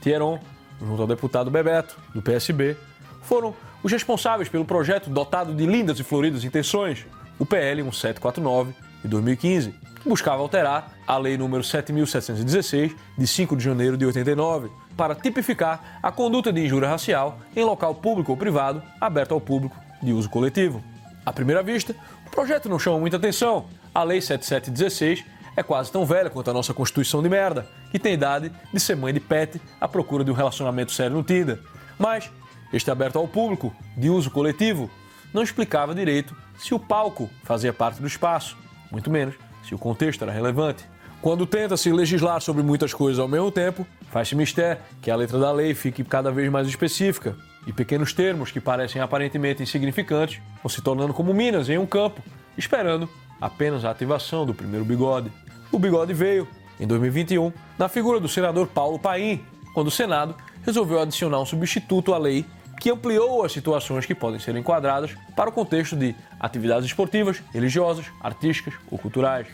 Tia 0.00 0.16
Heron, 0.16 0.40
junto 0.80 1.02
ao 1.02 1.06
deputado 1.06 1.50
Bebeto, 1.50 1.96
do 2.12 2.20
PSB, 2.20 2.76
foram 3.22 3.54
os 3.82 3.92
responsáveis 3.92 4.48
pelo 4.48 4.64
projeto 4.64 5.08
dotado 5.08 5.54
de 5.54 5.64
lindas 5.64 6.00
e 6.00 6.02
floridas 6.02 6.42
intenções, 6.42 7.06
o 7.38 7.46
PL 7.46 7.82
1749 7.82 8.74
de 9.02 9.08
2015, 9.08 9.74
que 10.02 10.08
buscava 10.08 10.42
alterar 10.42 10.92
a 11.06 11.16
Lei 11.16 11.38
número 11.38 11.62
7716 11.62 12.92
de 13.16 13.26
5 13.26 13.56
de 13.56 13.62
janeiro 13.62 13.96
de 13.96 14.04
89, 14.04 14.68
para 14.96 15.14
tipificar 15.14 15.98
a 16.02 16.10
conduta 16.10 16.52
de 16.52 16.64
injúria 16.64 16.88
racial 16.88 17.38
em 17.54 17.64
local 17.64 17.94
público 17.94 18.32
ou 18.32 18.36
privado 18.36 18.82
aberto 19.00 19.32
ao 19.32 19.40
público 19.40 19.76
de 20.02 20.12
uso 20.12 20.28
coletivo. 20.28 20.82
À 21.24 21.32
primeira 21.32 21.62
vista, 21.62 21.94
o 22.26 22.30
projeto 22.30 22.68
não 22.68 22.78
chama 22.78 22.98
muita 22.98 23.16
atenção. 23.16 23.66
A 23.94 24.02
Lei 24.02 24.20
7716 24.20 25.24
é 25.56 25.62
quase 25.62 25.92
tão 25.92 26.04
velha 26.04 26.30
quanto 26.30 26.50
a 26.50 26.54
nossa 26.54 26.74
Constituição 26.74 27.22
de 27.22 27.28
merda, 27.28 27.66
que 27.90 27.98
tem 27.98 28.14
idade 28.14 28.50
de 28.72 28.80
ser 28.80 28.96
mãe 28.96 29.12
de 29.12 29.20
pet 29.20 29.60
à 29.80 29.86
procura 29.86 30.24
de 30.24 30.30
um 30.30 30.34
relacionamento 30.34 30.92
sério 30.92 31.16
no 31.16 31.22
Tinder. 31.22 31.60
Mas 31.98 32.30
este 32.72 32.90
aberto 32.90 33.18
ao 33.18 33.28
público, 33.28 33.74
de 33.96 34.08
uso 34.08 34.30
coletivo, 34.30 34.90
não 35.32 35.42
explicava 35.42 35.94
direito 35.94 36.34
se 36.58 36.74
o 36.74 36.78
palco 36.78 37.30
fazia 37.44 37.72
parte 37.72 38.00
do 38.00 38.06
espaço, 38.06 38.56
muito 38.90 39.10
menos 39.10 39.34
se 39.62 39.74
o 39.74 39.78
contexto 39.78 40.22
era 40.22 40.32
relevante. 40.32 40.84
Quando 41.20 41.46
tenta-se 41.46 41.92
legislar 41.92 42.40
sobre 42.40 42.64
muitas 42.64 42.92
coisas 42.92 43.20
ao 43.20 43.28
mesmo 43.28 43.50
tempo, 43.52 43.86
faz-se 44.10 44.34
mistério 44.34 44.82
que 45.00 45.10
a 45.10 45.14
letra 45.14 45.38
da 45.38 45.52
lei 45.52 45.72
fique 45.72 46.02
cada 46.02 46.32
vez 46.32 46.50
mais 46.50 46.66
específica 46.66 47.36
e 47.66 47.72
pequenos 47.72 48.12
termos 48.12 48.50
que 48.50 48.60
parecem 48.60 49.00
aparentemente 49.00 49.62
insignificantes 49.62 50.40
vão 50.62 50.68
se 50.68 50.82
tornando 50.82 51.14
como 51.14 51.32
minas 51.32 51.68
em 51.68 51.78
um 51.78 51.86
campo, 51.86 52.20
esperando 52.56 53.08
apenas 53.40 53.84
a 53.84 53.90
ativação 53.90 54.44
do 54.44 54.54
primeiro 54.54 54.84
bigode. 54.84 55.30
O 55.70 55.78
bigode 55.78 56.12
veio, 56.12 56.46
em 56.78 56.86
2021, 56.86 57.52
na 57.78 57.88
figura 57.88 58.20
do 58.20 58.28
senador 58.28 58.66
Paulo 58.66 58.98
Paim, 58.98 59.44
quando 59.74 59.88
o 59.88 59.90
Senado 59.90 60.34
resolveu 60.64 61.00
adicionar 61.00 61.40
um 61.40 61.46
substituto 61.46 62.12
à 62.12 62.18
lei 62.18 62.44
que 62.80 62.90
ampliou 62.90 63.44
as 63.44 63.52
situações 63.52 64.06
que 64.06 64.14
podem 64.14 64.40
ser 64.40 64.56
enquadradas 64.56 65.14
para 65.36 65.48
o 65.48 65.52
contexto 65.52 65.94
de 65.94 66.14
atividades 66.40 66.86
esportivas, 66.86 67.40
religiosas, 67.52 68.06
artísticas 68.20 68.74
ou 68.90 68.98
culturais. 68.98 69.46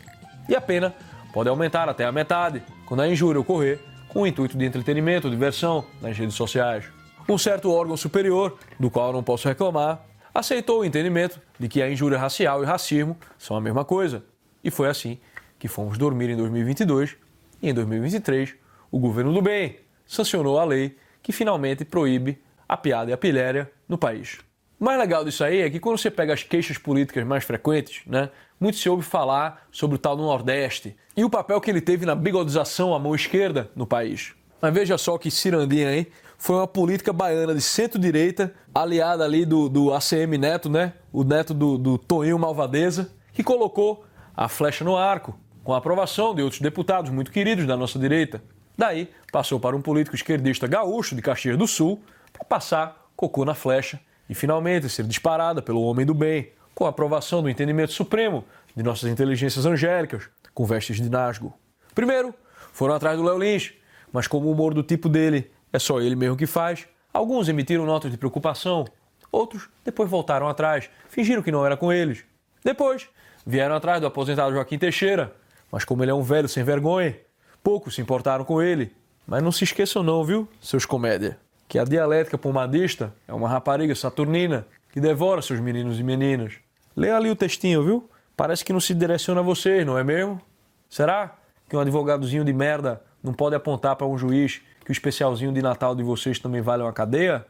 E 0.49 0.57
a 0.57 0.61
pena 0.61 0.95
pode 1.33 1.49
aumentar 1.49 1.88
até 1.88 2.07
a 2.07 2.12
metade 2.12 2.62
quando 2.87 3.00
a 3.00 3.09
injúria 3.09 3.41
ocorrer 3.41 3.81
com 4.09 4.23
o 4.23 4.27
intuito 4.27 4.57
de 4.57 4.65
entretenimento 4.65 5.27
ou 5.27 5.31
diversão 5.31 5.85
nas 6.00 6.17
redes 6.17 6.35
sociais. 6.35 6.98
Um 7.28 7.37
certo 7.37 7.70
órgão 7.70 7.94
superior, 7.94 8.56
do 8.80 8.90
qual 8.90 9.12
não 9.12 9.23
posso 9.23 9.47
reclamar, 9.47 10.02
aceitou 10.35 10.80
o 10.80 10.85
entendimento 10.85 11.38
de 11.58 11.68
que 11.68 11.82
a 11.82 11.90
injúria 11.90 12.18
racial 12.18 12.62
e 12.62 12.66
racismo 12.66 13.18
são 13.37 13.54
a 13.54 13.61
mesma 13.61 13.85
coisa. 13.85 14.25
E 14.64 14.70
foi 14.70 14.88
assim 14.88 15.18
que 15.58 15.68
fomos 15.68 15.99
dormir 15.99 16.30
em 16.30 16.37
2022 16.37 17.16
e 17.61 17.68
em 17.68 17.75
2023 17.75 18.54
o 18.90 18.99
governo 18.99 19.32
do 19.35 19.42
bem 19.42 19.76
sancionou 20.06 20.58
a 20.58 20.64
lei 20.64 20.97
que 21.23 21.30
finalmente 21.30 21.85
proíbe 21.85 22.38
a 22.66 22.78
piada 22.78 23.11
e 23.11 23.12
a 23.12 23.18
pilhéria 23.18 23.70
no 23.87 23.99
país. 23.99 24.38
O 24.80 24.84
mais 24.84 24.99
legal 24.99 25.23
disso 25.23 25.45
aí 25.45 25.60
é 25.60 25.69
que 25.69 25.78
quando 25.78 25.99
você 25.99 26.10
pega 26.10 26.32
as 26.32 26.43
queixas 26.43 26.78
políticas 26.78 27.26
mais 27.26 27.45
frequentes, 27.45 28.00
né, 28.06 28.30
muito 28.58 28.78
se 28.78 28.88
ouve 28.88 29.02
falar 29.02 29.67
sobre 29.71 29.97
o 29.97 29.99
tal 29.99 30.17
do 30.17 30.23
Nordeste 30.23 30.97
e 31.14 31.25
o 31.25 31.28
papel 31.28 31.60
que 31.60 31.71
ele 31.71 31.82
teve 31.82 32.06
na 32.06 32.14
bigodização 32.14 32.95
à 32.95 32.99
mão 32.99 33.14
esquerda 33.14 33.71
no 33.76 33.86
país. 33.86 34.32
Mas 34.62 34.73
veja 34.73 34.97
só 34.97 35.19
que 35.19 35.30
cirandinha 35.30 35.88
aí, 35.88 36.06
foi 36.39 36.55
uma 36.55 36.69
política 36.69 37.13
baiana 37.13 37.53
de 37.53 37.61
centro-direita, 37.61 38.55
aliada 38.73 39.25
ali 39.25 39.45
do, 39.45 39.69
do 39.69 39.93
ACM 39.93 40.39
Neto, 40.39 40.71
né, 40.71 40.95
o 41.13 41.25
neto 41.25 41.53
do, 41.53 41.77
do 41.77 41.99
Toninho 41.99 42.39
Malvadeza, 42.39 43.11
que 43.33 43.43
colocou 43.43 44.05
a 44.37 44.49
flecha 44.49 44.85
no 44.85 44.97
arco, 44.97 45.37
com 45.65 45.75
a 45.75 45.79
aprovação 45.79 46.35
de 46.35 46.41
outros 46.41 46.63
deputados 46.63 47.11
muito 47.11 47.33
queridos 47.33 47.67
da 47.67 47.77
nossa 47.77 47.99
direita. 47.99 48.41
Daí, 48.77 49.11
passou 49.33 49.59
para 49.59 49.77
um 49.77 49.83
político 49.83 50.15
esquerdista 50.15 50.69
gaúcho 50.69 51.17
de 51.17 51.21
Caxias 51.21 51.59
do 51.59 51.67
Sul 51.67 52.01
para 52.33 52.45
passar 52.45 53.11
cocô 53.17 53.45
na 53.45 53.55
flecha 53.55 54.01
e 54.31 54.35
finalmente 54.35 54.89
ser 54.89 55.05
disparada 55.05 55.61
pelo 55.61 55.83
homem 55.83 56.07
do 56.07 56.15
bem, 56.15 56.53
com 56.73 56.87
a 56.87 56.91
aprovação 56.91 57.43
do 57.43 57.51
entendimento 57.51 57.93
supremo 57.93 58.45
de 58.77 58.83
nossas 58.85 59.11
inteligências 59.11 59.67
angélicas, 59.67 60.29
com 60.55 60.65
vestes 60.65 60.97
de 60.97 61.11
Nasgo. 61.11 61.53
Primeiro, 61.93 62.33
foram 62.73 62.95
atrás 62.95 63.19
do 63.19 63.25
Léo 63.25 63.39
Lins, 63.39 63.73
mas 64.13 64.29
como 64.29 64.47
o 64.47 64.53
humor 64.53 64.73
do 64.73 64.85
tipo 64.85 65.09
dele 65.09 65.51
é 65.73 65.78
só 65.78 66.00
ele 66.00 66.17
mesmo 66.17 66.37
que 66.37 66.47
faz, 66.47 66.87
alguns 67.13 67.49
emitiram 67.49 67.85
notas 67.85 68.11
de 68.11 68.17
preocupação, 68.17 68.87
outros 69.31 69.69
depois 69.85 70.09
voltaram 70.09 70.49
atrás, 70.49 70.89
fingiram 71.09 71.43
que 71.43 71.52
não 71.52 71.65
era 71.65 71.76
com 71.76 71.93
eles. 71.93 72.25
Depois, 72.65 73.09
vieram 73.47 73.75
atrás 73.75 74.00
do 74.00 74.07
aposentado 74.07 74.52
Joaquim 74.52 74.78
Teixeira, 74.78 75.35
mas 75.71 75.85
como 75.85 76.02
ele 76.02 76.11
é 76.11 76.15
um 76.15 76.23
velho 76.23 76.49
sem 76.49 76.65
vergonha, 76.65 77.17
poucos 77.63 77.95
se 77.95 78.00
importaram 78.00 78.45
com 78.45 78.63
ele. 78.63 78.93
Mas 79.26 79.43
não 79.43 79.52
se 79.52 79.65
esqueçam 79.65 80.02
não, 80.02 80.25
viu, 80.25 80.49
seus 80.61 80.87
comédia 80.87 81.39
que 81.69 81.78
a 81.78 81.85
dialética 81.85 82.39
pomadista 82.39 83.15
é 83.28 83.35
uma 83.35 83.49
rapariga 83.49 83.95
saturnina 83.95 84.67
que 84.91 85.00
devora 85.00 85.43
seus 85.43 85.61
meninos 85.61 86.00
e 86.00 86.02
meninas. 86.02 86.54
Leia 86.97 87.17
ali 87.17 87.31
o 87.31 87.37
textinho, 87.37 87.85
viu? 87.85 88.11
Parece 88.35 88.65
que 88.65 88.73
não 88.73 88.81
se 88.81 88.95
direciona 88.95 89.41
a 89.41 89.45
vocês, 89.45 89.87
não 89.87 89.99
é 89.99 90.02
mesmo? 90.02 90.41
Será 90.89 91.37
que 91.69 91.76
um 91.76 91.81
advogadozinho 91.81 92.43
de 92.43 92.52
merda 92.52 93.02
não 93.23 93.35
pode 93.35 93.54
apontar 93.54 93.95
para 93.97 94.07
um 94.07 94.17
juiz 94.17 94.63
que 94.89 94.91
o 94.91 94.93
especialzinho 94.93 95.53
de 95.53 95.61
Natal 95.61 95.95
de 95.95 96.03
vocês 96.03 96.39
também 96.39 96.63
vale 96.63 96.83
uma 96.83 96.95
cadeia? 96.95 97.45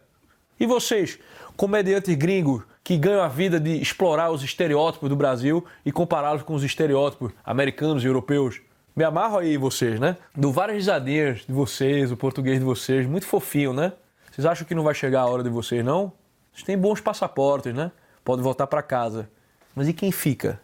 E 0.59 0.67
vocês, 0.67 1.21
comediantes 1.57 2.13
gringos 2.17 2.65
que 2.83 2.97
ganham 2.97 3.23
a 3.23 3.29
vida 3.29 3.61
de 3.61 3.81
explorar 3.81 4.33
os 4.33 4.43
estereótipos 4.43 5.09
do 5.09 5.15
Brasil 5.15 5.65
e 5.87 5.93
compará-los 5.93 6.43
com 6.43 6.53
os 6.55 6.65
estereótipos 6.65 7.31
americanos 7.45 8.03
e 8.03 8.09
europeus? 8.09 8.61
Me 8.97 9.05
amarro 9.05 9.39
aí 9.39 9.57
vocês, 9.57 10.01
né? 10.01 10.17
Dou 10.35 10.53
várias 10.53 10.79
risadinhas 10.79 11.43
de 11.47 11.53
vocês, 11.53 12.11
o 12.11 12.17
português 12.17 12.59
de 12.59 12.65
vocês, 12.65 13.07
muito 13.07 13.25
fofinho, 13.25 13.73
né? 13.73 13.93
Vocês 14.33 14.45
acham 14.45 14.67
que 14.67 14.75
não 14.75 14.83
vai 14.83 14.95
chegar 14.95 15.21
a 15.21 15.27
hora 15.27 15.45
de 15.45 15.49
vocês, 15.49 15.85
não? 15.85 16.13
Vocês 16.53 16.65
têm 16.65 16.77
bons 16.77 17.01
passaportes, 17.01 17.73
né? 17.73 17.93
Podem 18.25 18.43
voltar 18.43 18.67
para 18.67 18.83
casa. 18.83 19.31
Mas 19.77 19.87
e 19.87 19.93
quem 19.93 20.11
fica? 20.11 20.61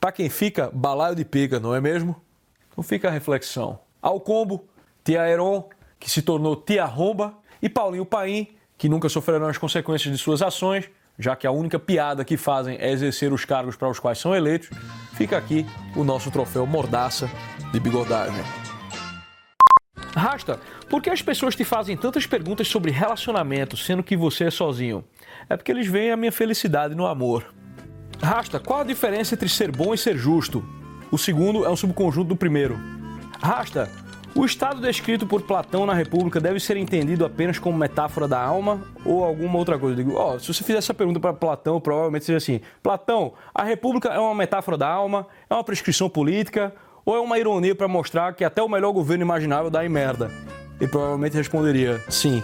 Para 0.00 0.10
quem 0.10 0.28
fica, 0.28 0.72
balaio 0.72 1.14
de 1.14 1.24
pica, 1.24 1.60
não 1.60 1.72
é 1.72 1.80
mesmo? 1.80 2.20
Então 2.68 2.82
fica 2.82 3.06
a 3.06 3.12
reflexão. 3.12 3.78
Ao 4.02 4.18
combo, 4.18 4.64
Tia 5.04 5.28
Heron, 5.28 5.68
que 6.00 6.10
se 6.10 6.22
tornou 6.22 6.56
Tia 6.56 6.84
Romba, 6.84 7.34
e 7.62 7.68
Paulinho 7.68 8.06
Paim, 8.06 8.48
que 8.78 8.88
nunca 8.88 9.08
sofrerão 9.08 9.46
as 9.46 9.58
consequências 9.58 10.12
de 10.12 10.18
suas 10.18 10.40
ações, 10.40 10.88
já 11.18 11.36
que 11.36 11.46
a 11.46 11.50
única 11.50 11.78
piada 11.78 12.24
que 12.24 12.38
fazem 12.38 12.78
é 12.80 12.90
exercer 12.90 13.30
os 13.32 13.44
cargos 13.44 13.76
para 13.76 13.90
os 13.90 13.98
quais 13.98 14.18
são 14.18 14.34
eleitos, 14.34 14.70
fica 15.12 15.36
aqui 15.36 15.66
o 15.94 16.02
nosso 16.02 16.30
troféu 16.30 16.66
Mordaça 16.66 17.30
de 17.70 17.78
bigodagem. 17.78 18.42
Rasta, 20.16 20.58
por 20.88 21.02
que 21.02 21.10
as 21.10 21.22
pessoas 21.22 21.54
te 21.54 21.64
fazem 21.64 21.96
tantas 21.96 22.26
perguntas 22.26 22.66
sobre 22.66 22.90
relacionamento, 22.90 23.76
sendo 23.76 24.02
que 24.02 24.16
você 24.16 24.44
é 24.44 24.50
sozinho? 24.50 25.04
É 25.48 25.56
porque 25.56 25.70
eles 25.70 25.86
veem 25.86 26.10
a 26.10 26.16
minha 26.16 26.32
felicidade 26.32 26.94
no 26.94 27.06
amor. 27.06 27.52
Rasta, 28.20 28.58
qual 28.58 28.80
a 28.80 28.84
diferença 28.84 29.34
entre 29.34 29.48
ser 29.48 29.70
bom 29.70 29.94
e 29.94 29.98
ser 29.98 30.16
justo? 30.16 30.64
O 31.12 31.18
segundo 31.18 31.64
é 31.64 31.70
um 31.70 31.76
subconjunto 31.76 32.28
do 32.28 32.36
primeiro. 32.36 32.78
Rasta, 33.40 33.90
o 34.40 34.46
estado 34.46 34.80
descrito 34.80 35.26
por 35.26 35.42
Platão 35.42 35.84
na 35.84 35.92
República 35.92 36.40
deve 36.40 36.58
ser 36.58 36.78
entendido 36.78 37.26
apenas 37.26 37.58
como 37.58 37.76
metáfora 37.76 38.26
da 38.26 38.40
alma 38.40 38.80
ou 39.04 39.22
alguma 39.22 39.58
outra 39.58 39.78
coisa? 39.78 39.94
Digo, 39.94 40.14
ó, 40.16 40.38
se 40.38 40.46
você 40.46 40.64
fizer 40.64 40.78
essa 40.78 40.94
pergunta 40.94 41.20
para 41.20 41.34
Platão, 41.34 41.78
provavelmente 41.78 42.24
seria 42.24 42.38
assim: 42.38 42.62
Platão, 42.82 43.34
a 43.54 43.62
República 43.62 44.08
é 44.08 44.18
uma 44.18 44.34
metáfora 44.34 44.78
da 44.78 44.88
alma, 44.88 45.26
é 45.48 45.52
uma 45.52 45.62
prescrição 45.62 46.08
política 46.08 46.74
ou 47.04 47.14
é 47.14 47.20
uma 47.20 47.38
ironia 47.38 47.74
para 47.74 47.86
mostrar 47.86 48.32
que 48.32 48.42
até 48.42 48.62
o 48.62 48.68
melhor 48.68 48.92
governo 48.92 49.22
imaginável 49.22 49.68
dá 49.68 49.84
em 49.84 49.90
merda? 49.90 50.30
E 50.80 50.88
provavelmente 50.88 51.36
responderia 51.36 52.02
sim. 52.08 52.42